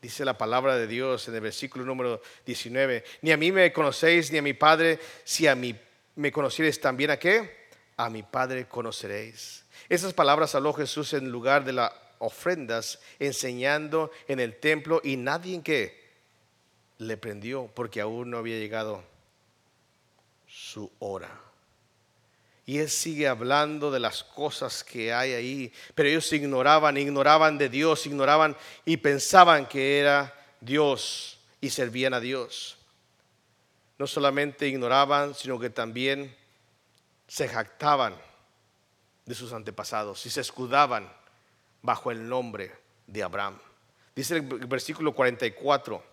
Dice 0.00 0.24
la 0.24 0.38
palabra 0.38 0.76
de 0.76 0.86
Dios 0.86 1.28
en 1.28 1.34
el 1.34 1.42
versículo 1.42 1.84
número 1.84 2.22
19, 2.46 3.04
ni 3.20 3.32
a 3.32 3.36
mí 3.36 3.52
me 3.52 3.72
conocéis 3.72 4.32
ni 4.32 4.38
a 4.38 4.42
mi 4.42 4.54
Padre, 4.54 4.98
si 5.24 5.46
a 5.46 5.54
mí 5.54 5.78
me 6.16 6.32
conocierais 6.32 6.80
también 6.80 7.10
a 7.10 7.18
qué, 7.18 7.68
a 7.96 8.08
mi 8.08 8.22
Padre 8.22 8.66
conoceréis. 8.66 9.64
Esas 9.90 10.14
palabras 10.14 10.54
habló 10.54 10.72
Jesús 10.72 11.12
en 11.12 11.30
lugar 11.30 11.64
de 11.64 11.74
las 11.74 11.92
ofrendas, 12.18 12.98
enseñando 13.18 14.10
en 14.26 14.40
el 14.40 14.58
templo 14.58 15.00
y 15.04 15.16
nadie 15.16 15.54
en 15.54 15.62
qué 15.62 16.00
le 16.98 17.16
prendió 17.16 17.70
porque 17.74 18.00
aún 18.00 18.30
no 18.30 18.38
había 18.38 18.58
llegado 18.58 19.02
su 20.46 20.90
hora. 20.98 21.49
Y 22.70 22.78
él 22.78 22.88
sigue 22.88 23.26
hablando 23.26 23.90
de 23.90 23.98
las 23.98 24.22
cosas 24.22 24.84
que 24.84 25.12
hay 25.12 25.32
ahí, 25.32 25.72
pero 25.92 26.08
ellos 26.08 26.32
ignoraban, 26.32 26.96
ignoraban 26.96 27.58
de 27.58 27.68
Dios, 27.68 28.06
ignoraban 28.06 28.56
y 28.84 28.96
pensaban 28.98 29.66
que 29.66 29.98
era 29.98 30.32
Dios 30.60 31.40
y 31.60 31.70
servían 31.70 32.14
a 32.14 32.20
Dios. 32.20 32.78
No 33.98 34.06
solamente 34.06 34.68
ignoraban, 34.68 35.34
sino 35.34 35.58
que 35.58 35.68
también 35.68 36.32
se 37.26 37.48
jactaban 37.48 38.14
de 39.26 39.34
sus 39.34 39.52
antepasados 39.52 40.24
y 40.26 40.30
se 40.30 40.40
escudaban 40.40 41.12
bajo 41.82 42.12
el 42.12 42.28
nombre 42.28 42.72
de 43.04 43.24
Abraham. 43.24 43.58
Dice 44.14 44.36
el 44.36 44.42
versículo 44.42 45.12
44, 45.12 46.04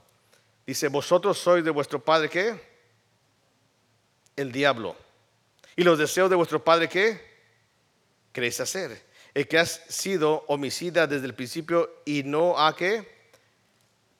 dice, 0.65 0.87
vosotros 0.87 1.37
sois 1.37 1.63
de 1.63 1.69
vuestro 1.69 2.03
padre 2.03 2.31
qué? 2.31 2.59
el 4.35 4.51
diablo. 4.51 4.95
Y 5.77 5.83
los 5.83 5.99
deseos 5.99 6.29
de 6.29 6.35
vuestro 6.35 6.63
padre, 6.63 6.89
¿qué? 6.89 7.21
Queréis 8.33 8.59
hacer. 8.59 8.99
El 9.35 9.47
que 9.47 9.59
ha 9.59 9.65
sido 9.65 10.43
homicida 10.47 11.05
desde 11.05 11.27
el 11.27 11.35
principio 11.35 12.01
y 12.03 12.23
no 12.23 12.57
ha 12.59 12.75
que 12.75 13.15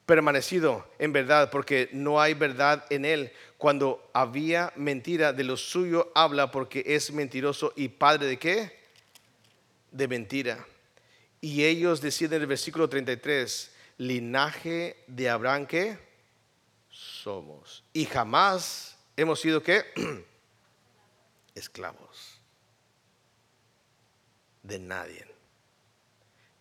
permanecido 0.06 0.88
en 1.00 1.12
verdad, 1.12 1.50
porque 1.50 1.90
no 1.94 2.22
hay 2.22 2.36
verdad 2.36 2.86
en 2.92 3.06
él. 3.06 3.32
Cuando 3.58 4.08
había 4.14 4.72
mentira 4.76 5.34
de 5.34 5.44
lo 5.44 5.58
suyo, 5.58 6.12
habla 6.14 6.52
porque 6.52 6.84
es 6.86 7.12
mentiroso 7.12 7.74
y 7.76 7.88
padre 7.90 8.28
de 8.28 8.38
qué? 8.38 8.80
De 9.92 10.08
mentira. 10.08 10.64
Y 11.42 11.64
ellos 11.64 12.02
deciden 12.02 12.36
en 12.36 12.42
el 12.44 12.48
versículo 12.48 12.88
33, 12.88 13.72
linaje 13.98 14.96
de 15.08 15.28
Abraham 15.28 15.66
que 15.66 15.98
somos. 16.92 17.84
Y 17.94 18.06
jamás 18.06 18.96
hemos 19.18 19.42
sido 19.42 19.64
que 19.64 19.84
esclavos 21.60 22.40
de 24.64 24.80
nadie. 24.80 25.26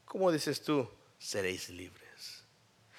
¿Cómo 0.05 0.31
dices 0.31 0.63
tú? 0.63 0.89
Seréis 1.19 1.69
libres. 1.69 2.45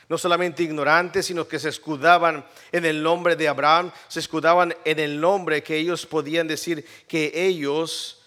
No 0.10 0.18
solamente 0.18 0.64
ignorantes, 0.64 1.26
sino 1.26 1.48
que 1.48 1.60
se 1.60 1.70
escudaban 1.70 2.46
en 2.72 2.86
el 2.86 3.04
nombre 3.04 3.36
de 3.36 3.48
Abraham, 3.48 3.92
se 4.08 4.20
escudaban 4.20 4.76
en 4.86 5.00
el 5.00 5.20
nombre 5.20 5.64
que 5.64 5.78
ellos 5.78 6.06
podían 6.06 6.48
decir 6.48 6.86
que 7.08 7.32
ellos 7.34 8.22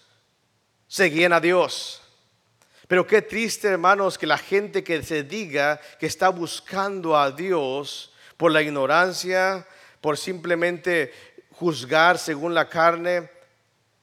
seguían 0.87 1.33
a 1.33 1.39
Dios. 1.39 2.01
Pero 2.87 3.07
qué 3.07 3.21
triste, 3.21 3.69
hermanos, 3.69 4.17
que 4.17 4.27
la 4.27 4.37
gente 4.37 4.83
que 4.83 5.01
se 5.01 5.23
diga 5.23 5.79
que 5.99 6.05
está 6.05 6.29
buscando 6.29 7.17
a 7.17 7.31
Dios 7.31 8.11
por 8.37 8.51
la 8.51 8.61
ignorancia, 8.61 9.65
por 10.01 10.17
simplemente 10.17 11.13
juzgar 11.51 12.17
según 12.17 12.53
la 12.53 12.67
carne, 12.67 13.29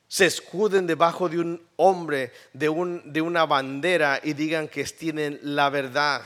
se 0.09 0.25
escuden 0.25 0.87
debajo 0.87 1.29
de 1.29 1.39
un 1.39 1.63
hombre, 1.77 2.33
de, 2.55 2.71
un, 2.71 3.13
de 3.13 3.21
una 3.21 3.45
bandera 3.45 4.21
y 4.25 4.33
digan 4.33 4.67
que 4.67 4.83
tienen 4.85 5.39
la 5.43 5.69
verdad. 5.69 6.23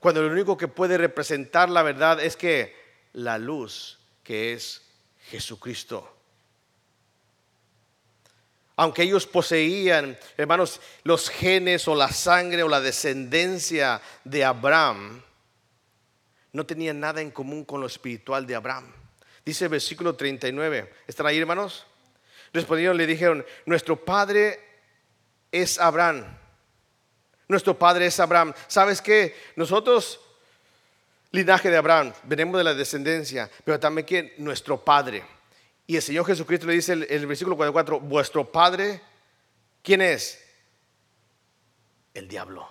Cuando 0.00 0.22
lo 0.22 0.32
único 0.32 0.56
que 0.56 0.68
puede 0.68 0.98
representar 0.98 1.70
la 1.70 1.82
verdad 1.82 2.20
es 2.20 2.36
que 2.36 2.74
la 3.12 3.38
luz 3.38 3.98
que 4.24 4.52
es 4.52 4.82
Jesucristo. 5.30 6.16
Aunque 8.76 9.02
ellos 9.02 9.26
poseían, 9.26 10.16
hermanos, 10.36 10.80
los 11.02 11.30
genes 11.30 11.88
o 11.88 11.94
la 11.94 12.12
sangre 12.12 12.62
o 12.62 12.68
la 12.68 12.80
descendencia 12.80 14.00
de 14.22 14.44
Abraham, 14.44 15.22
no 16.52 16.66
tenían 16.66 17.00
nada 17.00 17.20
en 17.20 17.30
común 17.30 17.64
con 17.64 17.80
lo 17.80 17.86
espiritual 17.86 18.46
de 18.46 18.54
Abraham. 18.54 18.92
Dice 19.44 19.64
el 19.64 19.70
versículo 19.70 20.14
39. 20.14 20.92
¿Están 21.06 21.26
ahí, 21.26 21.38
hermanos? 21.38 21.87
Respondieron, 22.52 22.96
le 22.96 23.06
dijeron, 23.06 23.44
nuestro 23.66 23.96
padre 23.96 24.60
es 25.52 25.78
Abraham. 25.78 26.24
Nuestro 27.48 27.78
padre 27.78 28.06
es 28.06 28.20
Abraham. 28.20 28.52
¿Sabes 28.66 29.00
qué? 29.00 29.34
Nosotros, 29.56 30.20
linaje 31.30 31.70
de 31.70 31.76
Abraham, 31.76 32.12
venimos 32.24 32.58
de 32.58 32.64
la 32.64 32.74
descendencia, 32.74 33.50
pero 33.64 33.80
también 33.80 34.06
que 34.06 34.34
nuestro 34.38 34.82
padre. 34.82 35.24
Y 35.86 35.96
el 35.96 36.02
Señor 36.02 36.26
Jesucristo 36.26 36.66
le 36.66 36.74
dice 36.74 36.92
en 36.92 37.06
el, 37.08 37.26
versículo 37.26 37.56
44, 37.56 38.00
vuestro 38.00 38.44
padre, 38.44 39.00
¿quién 39.82 40.02
es? 40.02 40.38
El 42.12 42.28
diablo. 42.28 42.68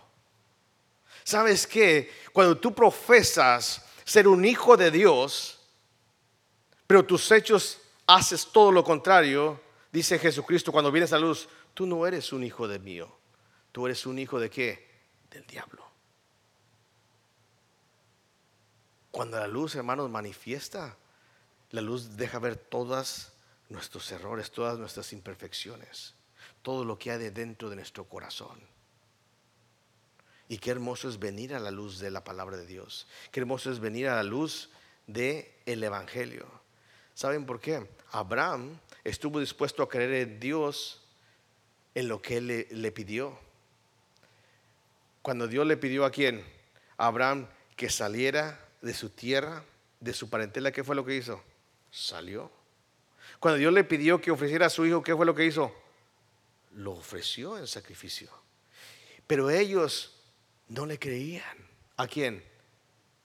¿Sabes 1.23 1.65
qué? 1.65 2.11
Cuando 2.31 2.57
tú 2.57 2.73
profesas 2.75 3.83
ser 4.05 4.27
un 4.27 4.45
hijo 4.45 4.77
de 4.77 4.91
Dios, 4.91 5.59
pero 6.85 7.03
tus 7.03 7.31
hechos 7.31 7.79
haces 8.05 8.47
todo 8.53 8.71
lo 8.71 8.83
contrario, 8.83 9.59
dice 9.91 10.19
Jesucristo 10.19 10.71
cuando 10.71 10.91
vienes 10.91 11.13
a 11.13 11.19
luz, 11.19 11.49
tú 11.73 11.85
no 11.85 12.05
eres 12.07 12.33
un 12.33 12.43
hijo 12.43 12.67
de 12.67 12.79
mío, 12.79 13.17
tú 13.71 13.85
eres 13.85 14.05
un 14.05 14.19
hijo 14.19 14.39
de 14.39 14.49
qué? 14.49 14.87
Del 15.29 15.45
diablo. 15.45 15.85
Cuando 19.11 19.39
la 19.39 19.47
luz, 19.47 19.75
hermanos, 19.75 20.09
manifiesta, 20.09 20.97
la 21.71 21.81
luz 21.81 22.15
deja 22.17 22.39
ver 22.39 22.55
todos 22.55 23.33
nuestros 23.69 24.11
errores, 24.11 24.51
todas 24.51 24.77
nuestras 24.77 25.11
imperfecciones, 25.11 26.13
todo 26.61 26.85
lo 26.85 26.97
que 26.97 27.11
hay 27.11 27.17
de 27.17 27.31
dentro 27.31 27.69
de 27.69 27.75
nuestro 27.75 28.05
corazón. 28.05 28.59
Y 30.49 30.59
qué 30.59 30.71
hermoso 30.71 31.09
es 31.09 31.19
venir 31.19 31.53
a 31.53 31.59
la 31.59 31.71
luz 31.71 31.99
de 31.99 32.11
la 32.11 32.23
palabra 32.23 32.57
de 32.57 32.65
Dios. 32.65 33.07
Qué 33.31 33.41
hermoso 33.41 33.71
es 33.71 33.79
venir 33.79 34.07
a 34.07 34.15
la 34.15 34.23
luz 34.23 34.69
del 35.05 35.45
el 35.65 35.83
Evangelio. 35.83 36.45
¿Saben 37.17 37.47
por 37.47 37.59
qué? 37.59 37.83
Abraham 38.11 38.79
estuvo 39.03 39.39
dispuesto 39.39 39.81
a 39.81 39.89
creer 39.89 40.13
en 40.13 40.39
Dios 40.39 41.01
en 41.95 42.09
lo 42.09 42.21
que 42.21 42.37
él 42.37 42.67
le, 42.69 42.91
pidió. 42.91 43.39
Cuando 45.23 45.47
Dios 45.47 45.65
le 45.65 45.77
pidió 45.77 46.05
a 46.05 46.11
quién? 46.11 46.45
A 46.95 47.07
Abraham 47.07 47.47
que 47.75 47.89
saliera 47.89 48.63
de 48.83 48.93
su 48.93 49.09
tierra, 49.09 49.65
de 49.99 50.13
su 50.13 50.29
parentela, 50.29 50.71
¿qué 50.71 50.83
fue 50.83 50.95
lo 50.95 51.03
que 51.03 51.15
hizo? 51.15 51.43
Salió. 51.89 52.51
Cuando 53.39 53.57
Dios 53.57 53.73
le 53.73 53.83
pidió 53.83 54.21
que 54.21 54.29
ofreciera 54.29 54.67
a 54.67 54.69
su 54.69 54.85
hijo, 54.85 55.01
¿qué 55.01 55.15
fue 55.15 55.25
lo 55.25 55.33
que 55.33 55.45
hizo? 55.45 55.75
Lo 56.73 56.91
ofreció 56.91 57.57
en 57.57 57.65
sacrificio. 57.65 58.29
Pero 59.25 59.49
ellos 59.49 60.21
no 60.67 60.85
le 60.85 60.99
creían. 60.99 61.67
¿A 61.95 62.05
quién? 62.05 62.43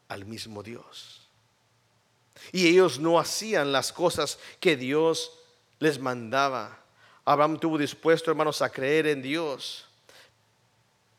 Al 0.09 0.25
mismo 0.25 0.63
Dios. 0.63 1.22
Y 2.51 2.67
ellos 2.67 2.99
no 2.99 3.19
hacían 3.19 3.71
las 3.73 3.93
cosas 3.93 4.39
que 4.59 4.77
Dios 4.77 5.39
les 5.79 6.01
mandaba. 6.01 6.79
Abraham 7.25 7.59
tuvo 7.59 7.79
dispuesto, 7.79 8.31
hermanos, 8.31 8.63
a 8.63 8.71
creer 8.71 9.07
en 9.07 9.23
Dios. 9.23 9.87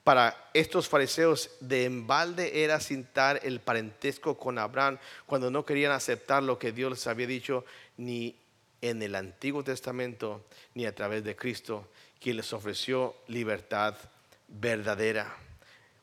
Para 0.03 0.49
estos 0.53 0.89
fariseos 0.89 1.49
de 1.61 1.85
embalde 1.85 2.63
era 2.63 2.81
cintar 2.81 3.39
el 3.43 3.61
parentesco 3.61 4.37
con 4.37 4.59
Abraham 4.59 4.97
cuando 5.25 5.49
no 5.49 5.65
querían 5.65 5.93
aceptar 5.93 6.43
lo 6.43 6.59
que 6.59 6.73
Dios 6.73 6.91
les 6.91 7.07
había 7.07 7.25
dicho 7.25 7.63
ni 7.95 8.35
en 8.81 9.01
el 9.01 9.15
Antiguo 9.15 9.63
Testamento 9.63 10.43
ni 10.73 10.85
a 10.85 10.93
través 10.93 11.23
de 11.23 11.37
Cristo, 11.37 11.87
quien 12.19 12.35
les 12.35 12.51
ofreció 12.51 13.15
libertad 13.27 13.95
verdadera. 14.49 15.37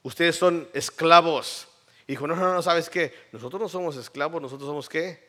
Ustedes 0.03 0.37
son 0.37 0.67
esclavos. 0.73 1.69
Dijo, 2.11 2.27
no, 2.27 2.35
no, 2.35 2.53
no, 2.53 2.61
¿sabes 2.61 2.91
qué? 2.91 3.15
Nosotros 3.31 3.63
no 3.63 3.69
somos 3.69 3.97
esclavos, 3.97 4.43
nosotros 4.43 4.69
somos 4.69 4.89
qué? 4.89 5.29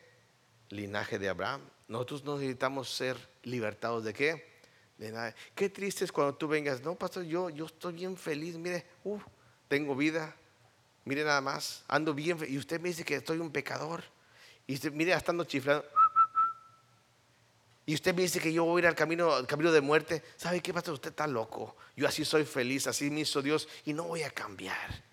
Linaje 0.68 1.16
de 1.16 1.28
Abraham. 1.28 1.60
Nosotros 1.86 2.24
no 2.24 2.36
necesitamos 2.36 2.92
ser 2.92 3.16
libertados 3.44 4.02
de 4.02 4.12
qué? 4.12 4.52
De 4.98 5.12
nada. 5.12 5.32
Qué 5.54 5.68
triste 5.68 6.04
es 6.04 6.10
cuando 6.10 6.34
tú 6.34 6.48
vengas, 6.48 6.82
no, 6.82 6.96
pastor, 6.96 7.22
yo, 7.22 7.50
yo 7.50 7.66
estoy 7.66 7.92
bien 7.92 8.16
feliz, 8.16 8.56
mire, 8.56 8.84
uh, 9.04 9.20
tengo 9.68 9.94
vida, 9.94 10.34
mire 11.04 11.22
nada 11.22 11.40
más, 11.40 11.84
ando 11.86 12.14
bien, 12.14 12.36
y 12.48 12.58
usted 12.58 12.80
me 12.80 12.88
dice 12.88 13.04
que 13.04 13.14
estoy 13.14 13.38
un 13.38 13.52
pecador, 13.52 14.02
y 14.66 14.74
usted, 14.74 14.90
mire, 14.90 15.12
estando 15.12 15.44
chiflando, 15.44 15.84
y 17.86 17.94
usted 17.94 18.12
me 18.12 18.22
dice 18.22 18.40
que 18.40 18.52
yo 18.52 18.64
voy 18.64 18.80
a 18.80 18.82
ir 18.82 18.88
al 18.88 18.96
camino, 18.96 19.32
al 19.32 19.46
camino 19.46 19.70
de 19.70 19.80
muerte. 19.80 20.24
¿Sabe 20.36 20.60
qué, 20.60 20.74
pastor? 20.74 20.94
Usted 20.94 21.10
está 21.10 21.28
loco. 21.28 21.76
Yo 21.94 22.08
así 22.08 22.24
soy 22.24 22.44
feliz, 22.44 22.88
así 22.88 23.08
me 23.08 23.20
hizo 23.20 23.40
Dios 23.40 23.68
y 23.84 23.92
no 23.92 24.02
voy 24.02 24.24
a 24.24 24.30
cambiar. 24.30 25.11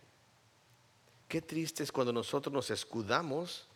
Qué 1.29 1.43
triste 1.43 1.83
es 1.83 1.91
cuando 1.91 2.11
nosotros 2.11 2.51
nos 2.51 2.71
escudamos 2.71 3.67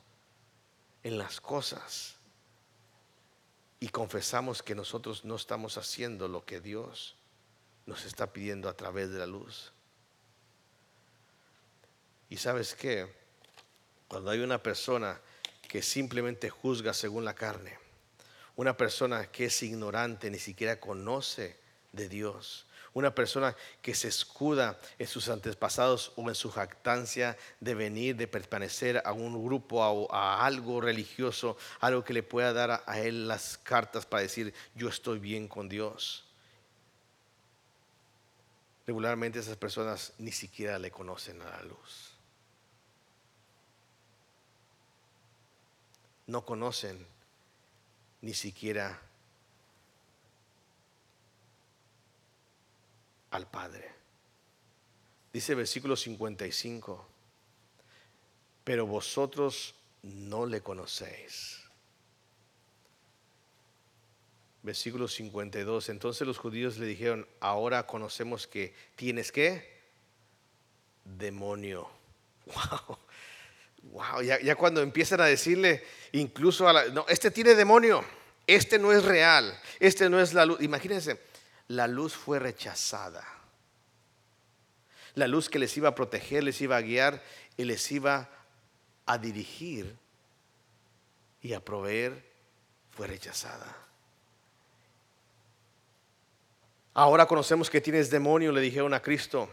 en 1.03 1.19
las 1.19 1.39
cosas 1.39 2.15
y 3.79 3.89
confesamos 3.89 4.63
que 4.63 4.73
nosotros 4.73 5.23
no 5.23 5.35
estamos 5.35 5.77
haciendo 5.77 6.27
lo 6.27 6.43
que 6.45 6.59
Dios 6.59 7.15
nos 7.85 8.05
está 8.05 8.33
pidiendo 8.33 8.69
a 8.69 8.75
través 8.75 9.11
de 9.11 9.19
la 9.19 9.27
luz. 9.27 9.71
Y 12.27 12.37
sabes 12.37 12.73
qué, 12.73 13.13
cuando 14.07 14.31
hay 14.31 14.39
una 14.39 14.63
persona 14.63 15.21
que 15.67 15.83
simplemente 15.83 16.49
juzga 16.49 16.91
según 16.95 17.23
la 17.23 17.35
carne, 17.35 17.77
una 18.55 18.75
persona 18.75 19.27
que 19.27 19.45
es 19.45 19.61
ignorante, 19.61 20.31
ni 20.31 20.39
siquiera 20.39 20.79
conoce 20.79 21.59
de 21.91 22.09
Dios. 22.09 22.65
Una 22.93 23.15
persona 23.15 23.55
que 23.81 23.95
se 23.95 24.07
escuda 24.07 24.79
en 24.99 25.07
sus 25.07 25.29
antepasados 25.29 26.11
o 26.15 26.29
en 26.29 26.35
su 26.35 26.51
jactancia 26.51 27.37
de 27.59 27.73
venir, 27.73 28.15
de 28.15 28.27
pertenecer 28.27 29.01
a 29.03 29.13
un 29.13 29.43
grupo, 29.43 30.09
a, 30.11 30.15
a 30.15 30.45
algo 30.45 30.79
religioso, 30.79 31.57
algo 31.79 32.03
que 32.03 32.13
le 32.13 32.21
pueda 32.21 32.53
dar 32.53 32.69
a, 32.71 32.83
a 32.85 32.99
él 32.99 33.27
las 33.27 33.57
cartas 33.57 34.05
para 34.05 34.21
decir, 34.21 34.53
yo 34.75 34.89
estoy 34.89 35.17
bien 35.17 35.47
con 35.47 35.69
Dios. 35.69 36.25
Regularmente 38.85 39.39
esas 39.39 39.57
personas 39.57 40.13
ni 40.17 40.31
siquiera 40.31 40.77
le 40.77 40.91
conocen 40.91 41.41
a 41.41 41.49
la 41.49 41.63
luz. 41.63 42.11
No 46.27 46.45
conocen 46.45 47.05
ni 48.21 48.33
siquiera 48.33 49.01
al 53.33 53.47
Padre. 53.47 53.91
Dice 55.33 55.55
versículo 55.55 55.95
55, 55.95 57.07
pero 58.63 58.85
vosotros 58.85 59.73
no 60.03 60.45
le 60.45 60.61
conocéis. 60.61 61.59
Versículo 64.61 65.07
52, 65.07 65.89
entonces 65.89 66.25
los 66.25 66.37
judíos 66.37 66.77
le 66.77 66.85
dijeron, 66.85 67.27
ahora 67.39 67.85
conocemos 67.87 68.47
que 68.47 68.73
tienes 68.95 69.31
que 69.31 69.81
demonio. 71.03 71.89
Wow. 72.45 72.97
Wow, 73.83 74.21
ya, 74.21 74.55
cuando 74.55 74.81
empiezan 74.81 75.21
a 75.21 75.25
decirle, 75.25 75.83
incluso 76.13 76.67
a 76.67 76.73
la, 76.73 76.85
no, 76.87 77.05
este 77.07 77.31
tiene 77.31 77.53
demonio, 77.53 78.03
este 78.47 78.79
no 78.79 78.91
es 78.91 79.03
real, 79.03 79.57
este 79.79 80.09
no 80.09 80.21
es 80.21 80.33
la 80.33 80.45
luz. 80.45 80.61
Imagínense, 80.61 81.19
la 81.75 81.87
luz 81.87 82.13
fue 82.13 82.39
rechazada. 82.39 83.25
La 85.15 85.27
luz 85.27 85.49
que 85.49 85.59
les 85.59 85.75
iba 85.77 85.89
a 85.89 85.95
proteger, 85.95 86.43
les 86.43 86.59
iba 86.61 86.77
a 86.77 86.81
guiar 86.81 87.21
y 87.57 87.65
les 87.65 87.91
iba 87.91 88.29
a 89.05 89.17
dirigir 89.17 89.95
y 91.41 91.53
a 91.53 91.59
proveer, 91.59 92.23
fue 92.91 93.07
rechazada. 93.07 93.75
Ahora 96.93 97.25
conocemos 97.25 97.69
que 97.69 97.81
tienes 97.81 98.09
demonio, 98.09 98.51
le 98.51 98.61
dijeron 98.61 98.93
a 98.93 99.01
Cristo. 99.01 99.49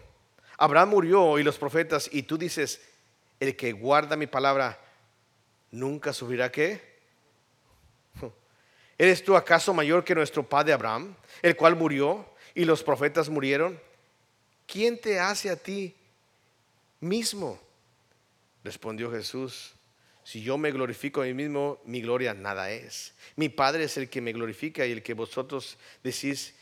Abraham 0.59 0.91
murió 0.91 1.39
y 1.39 1.43
los 1.43 1.59
profetas, 1.59 2.09
y 2.13 2.23
tú 2.23 2.37
dices, 2.37 2.81
el 3.41 3.57
que 3.57 3.73
guarda 3.73 4.17
mi 4.17 4.27
palabra 4.27 4.79
nunca 5.71 6.13
sufrirá 6.13 6.53
qué? 6.53 6.90
¿Eres 9.01 9.25
tú 9.25 9.35
acaso 9.35 9.73
mayor 9.73 10.05
que 10.05 10.15
nuestro 10.15 10.47
padre 10.47 10.75
Abraham, 10.75 11.17
el 11.41 11.57
cual 11.57 11.75
murió 11.75 12.29
y 12.55 12.67
los 12.67 12.83
profetas 12.83 13.31
murieron? 13.31 13.81
¿Quién 14.67 15.01
te 15.01 15.19
hace 15.19 15.49
a 15.49 15.57
ti 15.57 15.95
mismo? 17.01 17.59
Respondió 18.63 19.11
Jesús, 19.11 19.73
Si 20.23 20.43
yo 20.43 20.59
me 20.59 20.71
glorifico 20.71 21.23
a 21.23 21.25
mí 21.25 21.33
mismo, 21.33 21.81
mi 21.87 22.03
gloria 22.03 22.35
nada 22.35 22.71
es. 22.71 23.15
Mi 23.37 23.49
Padre 23.49 23.85
es 23.85 23.97
el 23.97 24.11
que 24.11 24.21
me 24.21 24.35
glorifica 24.35 24.85
y 24.85 24.93
el 24.93 25.03
que 25.03 25.15
vosotros 25.15 25.79
decís 26.05 26.55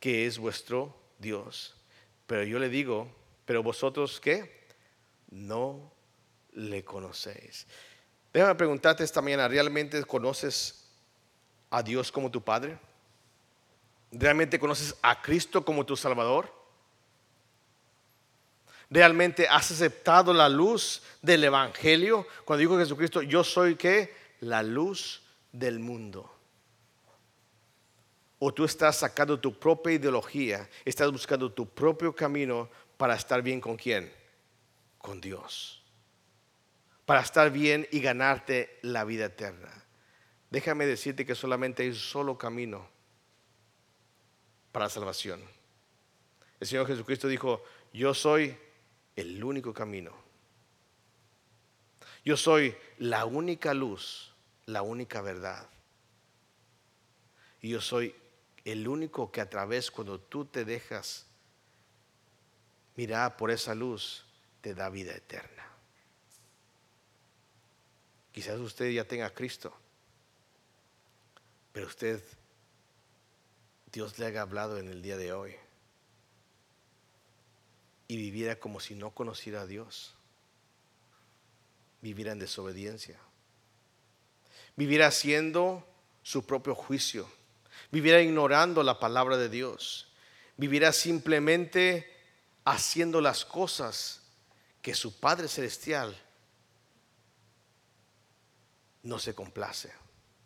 que 0.00 0.26
es 0.26 0.36
vuestro 0.36 0.94
Dios. 1.18 1.74
Pero 2.26 2.44
yo 2.44 2.58
le 2.58 2.68
digo, 2.68 3.10
pero 3.46 3.62
vosotros 3.62 4.20
qué? 4.20 4.66
No 5.30 5.90
le 6.52 6.84
conocéis. 6.84 7.66
Déjame 8.34 8.54
preguntarte 8.54 9.02
esta 9.02 9.22
mañana, 9.22 9.48
¿realmente 9.48 10.04
conoces 10.04 10.79
a 11.70 11.82
Dios 11.82 12.12
como 12.12 12.30
tu 12.30 12.42
Padre? 12.42 12.78
¿Realmente 14.12 14.58
conoces 14.58 14.94
a 15.02 15.22
Cristo 15.22 15.64
como 15.64 15.86
tu 15.86 15.96
Salvador? 15.96 16.52
¿Realmente 18.90 19.46
has 19.48 19.70
aceptado 19.70 20.34
la 20.34 20.48
luz 20.48 21.02
del 21.22 21.44
Evangelio? 21.44 22.26
Cuando 22.44 22.60
dijo 22.60 22.76
Jesucristo, 22.76 23.22
yo 23.22 23.44
soy 23.44 23.76
que 23.76 24.12
la 24.40 24.64
luz 24.64 25.22
del 25.52 25.78
mundo. 25.78 26.34
O 28.40 28.52
tú 28.52 28.64
estás 28.64 28.96
sacando 28.96 29.38
tu 29.38 29.56
propia 29.56 29.92
ideología, 29.92 30.68
estás 30.84 31.12
buscando 31.12 31.52
tu 31.52 31.68
propio 31.68 32.14
camino 32.14 32.68
para 32.96 33.14
estar 33.14 33.42
bien 33.42 33.60
con 33.60 33.76
quién? 33.76 34.12
Con 34.98 35.20
Dios. 35.20 35.84
Para 37.06 37.20
estar 37.20 37.50
bien 37.50 37.86
y 37.92 38.00
ganarte 38.00 38.78
la 38.82 39.04
vida 39.04 39.26
eterna. 39.26 39.79
Déjame 40.50 40.84
decirte 40.84 41.24
que 41.24 41.34
solamente 41.34 41.82
hay 41.84 41.90
un 41.90 41.94
solo 41.94 42.36
camino 42.36 42.88
para 44.72 44.86
la 44.86 44.90
salvación. 44.90 45.40
El 46.58 46.66
Señor 46.66 46.86
Jesucristo 46.86 47.28
dijo, 47.28 47.62
yo 47.92 48.12
soy 48.14 48.56
el 49.16 49.42
único 49.42 49.72
camino. 49.72 50.12
Yo 52.24 52.36
soy 52.36 52.76
la 52.98 53.24
única 53.24 53.72
luz, 53.74 54.32
la 54.66 54.82
única 54.82 55.22
verdad. 55.22 55.68
Y 57.62 57.70
yo 57.70 57.80
soy 57.80 58.14
el 58.64 58.86
único 58.88 59.30
que 59.30 59.40
a 59.40 59.48
través 59.48 59.90
cuando 59.90 60.20
tú 60.20 60.44
te 60.44 60.64
dejas 60.64 61.26
mirar 62.96 63.36
por 63.36 63.50
esa 63.50 63.74
luz, 63.74 64.24
te 64.60 64.74
da 64.74 64.90
vida 64.90 65.14
eterna. 65.14 65.66
Quizás 68.32 68.58
usted 68.60 68.90
ya 68.90 69.04
tenga 69.04 69.26
a 69.26 69.34
Cristo, 69.34 69.74
pero 71.72 71.86
usted, 71.86 72.22
Dios 73.92 74.18
le 74.18 74.26
haya 74.26 74.42
hablado 74.42 74.78
en 74.78 74.88
el 74.88 75.02
día 75.02 75.16
de 75.16 75.32
hoy 75.32 75.54
y 78.08 78.16
viviera 78.16 78.56
como 78.56 78.80
si 78.80 78.94
no 78.94 79.10
conociera 79.12 79.62
a 79.62 79.66
Dios. 79.66 80.14
Viviera 82.00 82.32
en 82.32 82.38
desobediencia. 82.38 83.20
Viviera 84.74 85.06
haciendo 85.06 85.86
su 86.22 86.44
propio 86.44 86.74
juicio. 86.74 87.30
Viviera 87.92 88.20
ignorando 88.20 88.82
la 88.82 88.98
palabra 88.98 89.36
de 89.36 89.48
Dios. 89.48 90.08
Viviera 90.56 90.92
simplemente 90.92 92.10
haciendo 92.64 93.20
las 93.20 93.44
cosas 93.44 94.22
que 94.82 94.94
su 94.94 95.18
Padre 95.18 95.46
Celestial 95.46 96.16
no 99.02 99.18
se 99.18 99.34
complace. 99.34 99.92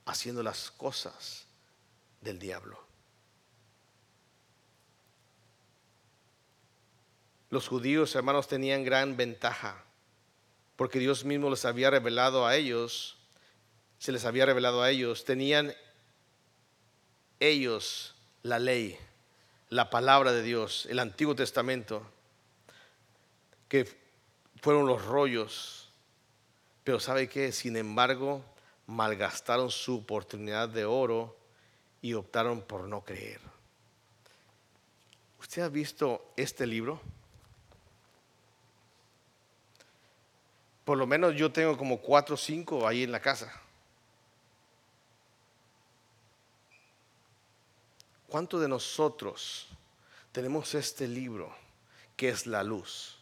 Haciendo 0.06 0.42
las 0.42 0.70
cosas 0.70 1.46
del 2.20 2.38
diablo. 2.38 2.84
Los 7.50 7.68
judíos, 7.68 8.14
hermanos, 8.16 8.48
tenían 8.48 8.82
gran 8.82 9.16
ventaja, 9.16 9.84
porque 10.76 10.98
Dios 10.98 11.24
mismo 11.24 11.50
les 11.50 11.64
había 11.64 11.88
revelado 11.88 12.46
a 12.46 12.56
ellos, 12.56 13.16
se 13.98 14.10
les 14.10 14.24
había 14.24 14.44
revelado 14.44 14.82
a 14.82 14.90
ellos, 14.90 15.24
tenían 15.24 15.72
ellos 17.38 18.14
la 18.42 18.58
ley, 18.58 18.98
la 19.68 19.88
palabra 19.88 20.32
de 20.32 20.42
Dios, 20.42 20.86
el 20.90 20.98
Antiguo 20.98 21.34
Testamento, 21.34 22.04
que 23.68 23.88
fueron 24.60 24.86
los 24.86 25.04
rollos, 25.04 25.90
pero 26.82 26.98
¿sabe 27.00 27.28
qué? 27.28 27.52
Sin 27.52 27.76
embargo, 27.76 28.44
malgastaron 28.86 29.70
su 29.70 29.98
oportunidad 29.98 30.68
de 30.68 30.84
oro 30.84 31.36
y 32.02 32.14
optaron 32.14 32.60
por 32.62 32.84
no 32.84 33.02
creer. 33.02 33.40
¿Usted 35.40 35.62
ha 35.62 35.68
visto 35.68 36.32
este 36.36 36.66
libro? 36.66 37.00
Por 40.84 40.98
lo 40.98 41.06
menos 41.06 41.34
yo 41.34 41.50
tengo 41.50 41.76
como 41.78 41.98
cuatro 41.98 42.34
o 42.34 42.38
cinco 42.38 42.86
ahí 42.86 43.02
en 43.02 43.12
la 43.12 43.20
casa. 43.20 43.52
¿Cuántos 48.28 48.60
de 48.60 48.68
nosotros 48.68 49.68
tenemos 50.32 50.74
este 50.74 51.06
libro 51.06 51.54
que 52.16 52.28
es 52.28 52.46
la 52.46 52.62
luz? 52.62 53.13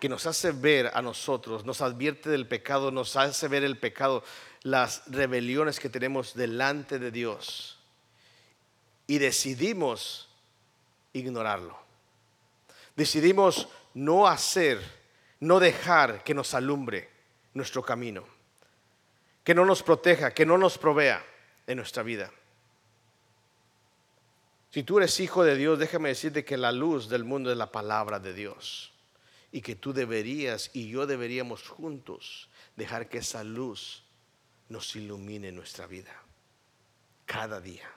Que 0.00 0.08
nos 0.08 0.26
hace 0.26 0.52
ver 0.52 0.90
a 0.94 1.00
nosotros, 1.00 1.64
nos 1.64 1.80
advierte 1.80 2.28
del 2.28 2.46
pecado, 2.46 2.90
nos 2.90 3.16
hace 3.16 3.48
ver 3.48 3.64
el 3.64 3.78
pecado, 3.78 4.22
las 4.62 5.02
rebeliones 5.06 5.80
que 5.80 5.88
tenemos 5.88 6.34
delante 6.34 6.98
de 6.98 7.10
Dios. 7.10 7.78
Y 9.06 9.18
decidimos 9.18 10.28
ignorarlo. 11.12 11.78
Decidimos 12.94 13.68
no 13.94 14.26
hacer 14.26 14.80
no 15.40 15.60
dejar 15.60 16.24
que 16.24 16.34
nos 16.34 16.54
alumbre 16.54 17.10
nuestro 17.54 17.82
camino, 17.82 18.24
que 19.44 19.54
no 19.54 19.64
nos 19.64 19.82
proteja, 19.82 20.32
que 20.32 20.46
no 20.46 20.58
nos 20.58 20.78
provea 20.78 21.24
en 21.66 21.76
nuestra 21.76 22.02
vida. 22.02 22.30
Si 24.70 24.82
tú 24.82 24.98
eres 24.98 25.20
hijo 25.20 25.42
de 25.42 25.56
Dios, 25.56 25.78
déjame 25.78 26.10
decirte 26.10 26.44
que 26.44 26.56
la 26.56 26.72
luz 26.72 27.08
del 27.08 27.24
mundo 27.24 27.50
es 27.50 27.56
la 27.56 27.72
palabra 27.72 28.18
de 28.18 28.34
Dios 28.34 28.92
y 29.56 29.62
que 29.62 29.74
tú 29.74 29.94
deberías 29.94 30.68
y 30.74 30.90
yo 30.90 31.06
deberíamos 31.06 31.66
juntos 31.66 32.50
dejar 32.76 33.08
que 33.08 33.16
esa 33.16 33.42
luz 33.42 34.04
nos 34.68 34.94
ilumine 34.96 35.50
nuestra 35.50 35.86
vida 35.86 36.14
cada 37.24 37.58
día. 37.58 37.90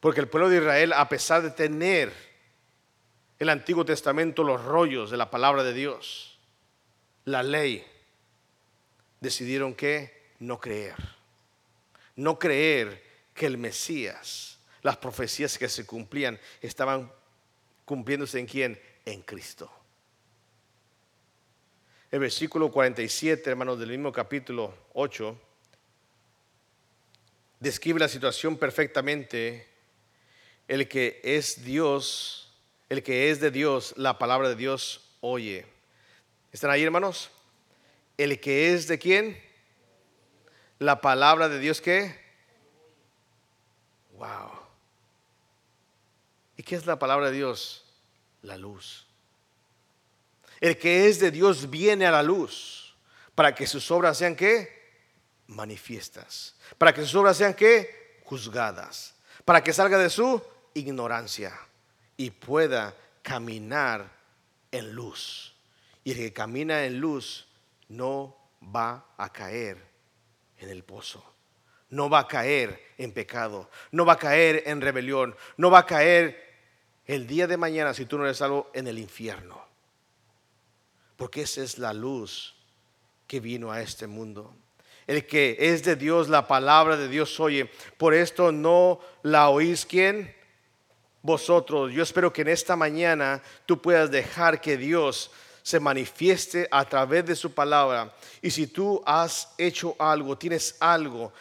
Porque 0.00 0.18
el 0.18 0.26
pueblo 0.26 0.48
de 0.48 0.56
Israel, 0.56 0.92
a 0.92 1.08
pesar 1.08 1.42
de 1.42 1.52
tener 1.52 2.12
el 3.38 3.48
Antiguo 3.48 3.84
Testamento 3.84 4.42
los 4.42 4.64
rollos 4.64 5.12
de 5.12 5.18
la 5.18 5.30
palabra 5.30 5.62
de 5.62 5.72
Dios, 5.72 6.40
la 7.24 7.44
ley, 7.44 7.86
decidieron 9.20 9.72
que 9.72 10.32
no 10.40 10.58
creer. 10.58 10.96
No 12.16 12.40
creer 12.40 13.04
que 13.34 13.46
el 13.46 13.56
Mesías, 13.56 14.58
las 14.82 14.96
profecías 14.96 15.56
que 15.56 15.68
se 15.68 15.86
cumplían, 15.86 16.40
estaban 16.60 17.08
cumpliéndose 17.84 18.40
en 18.40 18.46
quién? 18.46 18.82
En 19.04 19.22
Cristo. 19.22 19.77
El 22.10 22.20
versículo 22.20 22.70
47, 22.70 23.50
hermanos, 23.50 23.78
del 23.78 23.90
mismo 23.90 24.12
capítulo 24.12 24.74
8, 24.94 25.38
describe 27.60 28.00
la 28.00 28.08
situación 28.08 28.56
perfectamente. 28.56 29.66
El 30.66 30.88
que 30.88 31.20
es 31.22 31.64
Dios 31.64 32.48
el 32.88 33.02
que 33.02 33.30
es 33.30 33.40
de 33.40 33.50
Dios, 33.50 33.94
la 33.96 34.18
palabra 34.18 34.48
de 34.48 34.56
Dios 34.56 35.02
oye. 35.20 35.66
¿Están 36.52 36.70
ahí, 36.70 36.82
hermanos? 36.82 37.30
El 38.16 38.40
que 38.40 38.72
es 38.72 38.88
de 38.88 38.98
quién? 38.98 39.40
La 40.78 41.00
palabra 41.00 41.48
de 41.48 41.58
Dios 41.58 41.80
qué? 41.80 42.18
Wow. 44.16 44.50
¿Y 46.56 46.62
qué 46.62 46.76
es 46.76 46.86
la 46.86 46.98
palabra 46.98 47.30
de 47.30 47.36
Dios? 47.36 47.84
La 48.42 48.56
luz. 48.56 49.07
El 50.60 50.76
que 50.76 51.08
es 51.08 51.20
de 51.20 51.30
Dios 51.30 51.70
viene 51.70 52.06
a 52.06 52.10
la 52.10 52.22
luz 52.22 52.94
para 53.34 53.54
que 53.54 53.66
sus 53.66 53.90
obras 53.90 54.18
sean 54.18 54.34
qué? 54.34 54.76
Manifiestas. 55.46 56.56
Para 56.76 56.92
que 56.92 57.02
sus 57.02 57.14
obras 57.14 57.36
sean 57.36 57.54
qué? 57.54 58.20
Juzgadas. 58.24 59.14
Para 59.44 59.62
que 59.62 59.72
salga 59.72 59.98
de 59.98 60.10
su 60.10 60.42
ignorancia 60.74 61.58
y 62.16 62.30
pueda 62.30 62.94
caminar 63.22 64.10
en 64.72 64.92
luz. 64.92 65.54
Y 66.02 66.12
el 66.12 66.16
que 66.16 66.32
camina 66.32 66.84
en 66.84 66.98
luz 66.98 67.46
no 67.88 68.36
va 68.74 69.06
a 69.16 69.32
caer 69.32 69.78
en 70.58 70.70
el 70.70 70.82
pozo. 70.82 71.24
No 71.90 72.10
va 72.10 72.20
a 72.20 72.28
caer 72.28 72.92
en 72.98 73.12
pecado. 73.12 73.70
No 73.92 74.04
va 74.04 74.14
a 74.14 74.18
caer 74.18 74.64
en 74.66 74.80
rebelión. 74.80 75.36
No 75.56 75.70
va 75.70 75.80
a 75.80 75.86
caer 75.86 76.48
el 77.06 77.26
día 77.26 77.46
de 77.46 77.56
mañana, 77.56 77.94
si 77.94 78.04
tú 78.04 78.18
no 78.18 78.24
eres 78.24 78.36
salvo, 78.38 78.70
en 78.74 78.88
el 78.88 78.98
infierno. 78.98 79.67
Porque 81.18 81.42
esa 81.42 81.62
es 81.62 81.76
la 81.76 81.92
luz 81.92 82.54
que 83.26 83.40
vino 83.40 83.70
a 83.70 83.82
este 83.82 84.06
mundo. 84.06 84.56
El 85.06 85.26
que 85.26 85.54
es 85.58 85.84
de 85.84 85.96
Dios, 85.96 86.30
la 86.30 86.48
palabra 86.48 86.96
de 86.96 87.08
Dios 87.08 87.38
oye. 87.38 87.70
Por 87.98 88.14
esto 88.14 88.52
no 88.52 89.00
la 89.22 89.50
oís 89.50 89.84
quién? 89.84 90.38
vosotros. 91.22 91.92
Yo 91.92 92.02
espero 92.02 92.32
que 92.32 92.42
en 92.42 92.48
esta 92.48 92.76
mañana 92.76 93.42
tú 93.66 93.80
puedas 93.80 94.10
dejar 94.10 94.60
que 94.60 94.76
Dios 94.76 95.30
se 95.62 95.80
manifieste 95.80 96.66
a 96.70 96.84
través 96.84 97.26
de 97.26 97.36
su 97.36 97.52
palabra. 97.52 98.14
Y 98.40 98.50
si 98.50 98.66
tú 98.66 99.02
has 99.04 99.52
hecho 99.58 99.94
algo, 99.98 100.38
tienes 100.38 100.76
algo, 100.80 101.32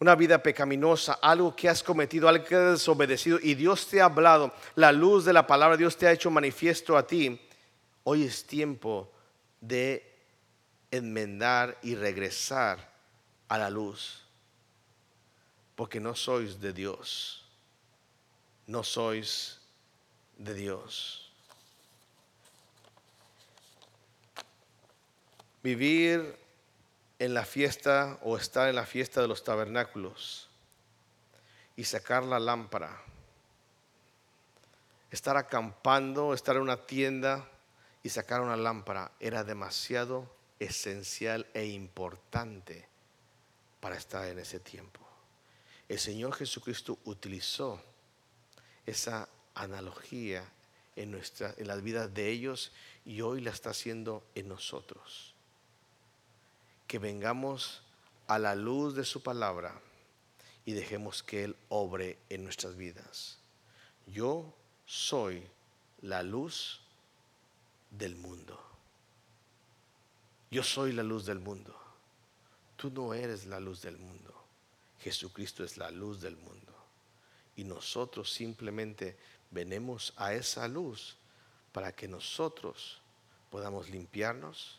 una 0.00 0.16
vida 0.16 0.42
pecaminosa, 0.42 1.14
algo 1.22 1.54
que 1.54 1.68
has 1.68 1.82
cometido, 1.82 2.28
algo 2.28 2.44
que 2.44 2.56
has 2.56 2.72
desobedecido 2.72 3.38
y 3.40 3.54
Dios 3.54 3.86
te 3.86 4.00
ha 4.00 4.06
hablado, 4.06 4.52
la 4.74 4.90
luz 4.90 5.24
de 5.24 5.32
la 5.32 5.46
palabra, 5.46 5.76
Dios 5.76 5.96
te 5.96 6.08
ha 6.08 6.12
hecho 6.12 6.30
manifiesto 6.30 6.96
a 6.96 7.06
ti, 7.06 7.40
hoy 8.04 8.24
es 8.24 8.46
tiempo 8.46 9.10
de 9.60 10.08
enmendar 10.90 11.78
y 11.82 11.94
regresar 11.94 12.92
a 13.48 13.58
la 13.58 13.70
luz, 13.70 14.22
porque 15.74 16.00
no 16.00 16.14
sois 16.14 16.60
de 16.60 16.72
Dios, 16.72 17.44
no 18.66 18.82
sois 18.82 19.60
de 20.36 20.54
Dios. 20.54 21.32
Vivir 25.62 26.36
en 27.18 27.34
la 27.34 27.44
fiesta 27.44 28.18
o 28.22 28.36
estar 28.36 28.68
en 28.68 28.74
la 28.74 28.84
fiesta 28.84 29.20
de 29.20 29.28
los 29.28 29.44
tabernáculos 29.44 30.48
y 31.76 31.84
sacar 31.84 32.24
la 32.24 32.40
lámpara. 32.40 33.00
Estar 35.10 35.36
acampando, 35.36 36.34
estar 36.34 36.56
en 36.56 36.62
una 36.62 36.84
tienda 36.86 37.48
y 38.02 38.08
sacar 38.08 38.40
una 38.40 38.56
lámpara 38.56 39.12
era 39.20 39.44
demasiado 39.44 40.30
esencial 40.58 41.46
e 41.54 41.66
importante 41.66 42.88
para 43.80 43.96
estar 43.96 44.28
en 44.28 44.38
ese 44.38 44.60
tiempo. 44.60 45.00
El 45.88 45.98
Señor 45.98 46.34
Jesucristo 46.34 46.98
utilizó 47.04 47.82
esa 48.86 49.28
analogía 49.54 50.44
en, 50.96 51.10
nuestra, 51.10 51.54
en 51.56 51.66
las 51.66 51.82
vidas 51.82 52.12
de 52.14 52.28
ellos 52.28 52.72
y 53.04 53.20
hoy 53.20 53.40
la 53.40 53.50
está 53.50 53.70
haciendo 53.70 54.24
en 54.34 54.48
nosotros 54.48 55.32
que 56.92 56.98
vengamos 56.98 57.80
a 58.26 58.38
la 58.38 58.54
luz 58.54 58.94
de 58.94 59.06
su 59.06 59.22
palabra 59.22 59.80
y 60.66 60.72
dejemos 60.72 61.22
que 61.22 61.44
Él 61.44 61.56
obre 61.70 62.18
en 62.28 62.44
nuestras 62.44 62.76
vidas. 62.76 63.38
Yo 64.06 64.54
soy 64.84 65.42
la 66.02 66.22
luz 66.22 66.81
del 67.92 68.16
mundo. 68.16 68.58
Yo 70.50 70.62
soy 70.62 70.92
la 70.92 71.02
luz 71.02 71.24
del 71.24 71.38
mundo. 71.38 71.74
Tú 72.76 72.90
no 72.90 73.14
eres 73.14 73.46
la 73.46 73.60
luz 73.60 73.82
del 73.82 73.96
mundo. 73.96 74.34
Jesucristo 75.00 75.64
es 75.64 75.76
la 75.76 75.90
luz 75.90 76.20
del 76.20 76.36
mundo. 76.36 76.72
Y 77.56 77.64
nosotros 77.64 78.32
simplemente 78.32 79.16
venemos 79.50 80.12
a 80.16 80.34
esa 80.34 80.68
luz 80.68 81.16
para 81.72 81.92
que 81.92 82.08
nosotros 82.08 83.00
podamos 83.50 83.88
limpiarnos, 83.90 84.78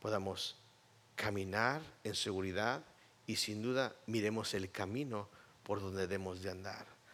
podamos 0.00 0.56
caminar 1.14 1.82
en 2.04 2.14
seguridad 2.14 2.82
y 3.26 3.36
sin 3.36 3.62
duda 3.62 3.94
miremos 4.06 4.54
el 4.54 4.70
camino 4.70 5.28
por 5.62 5.80
donde 5.80 6.02
debemos 6.02 6.42
de 6.42 6.50
andar. 6.50 6.95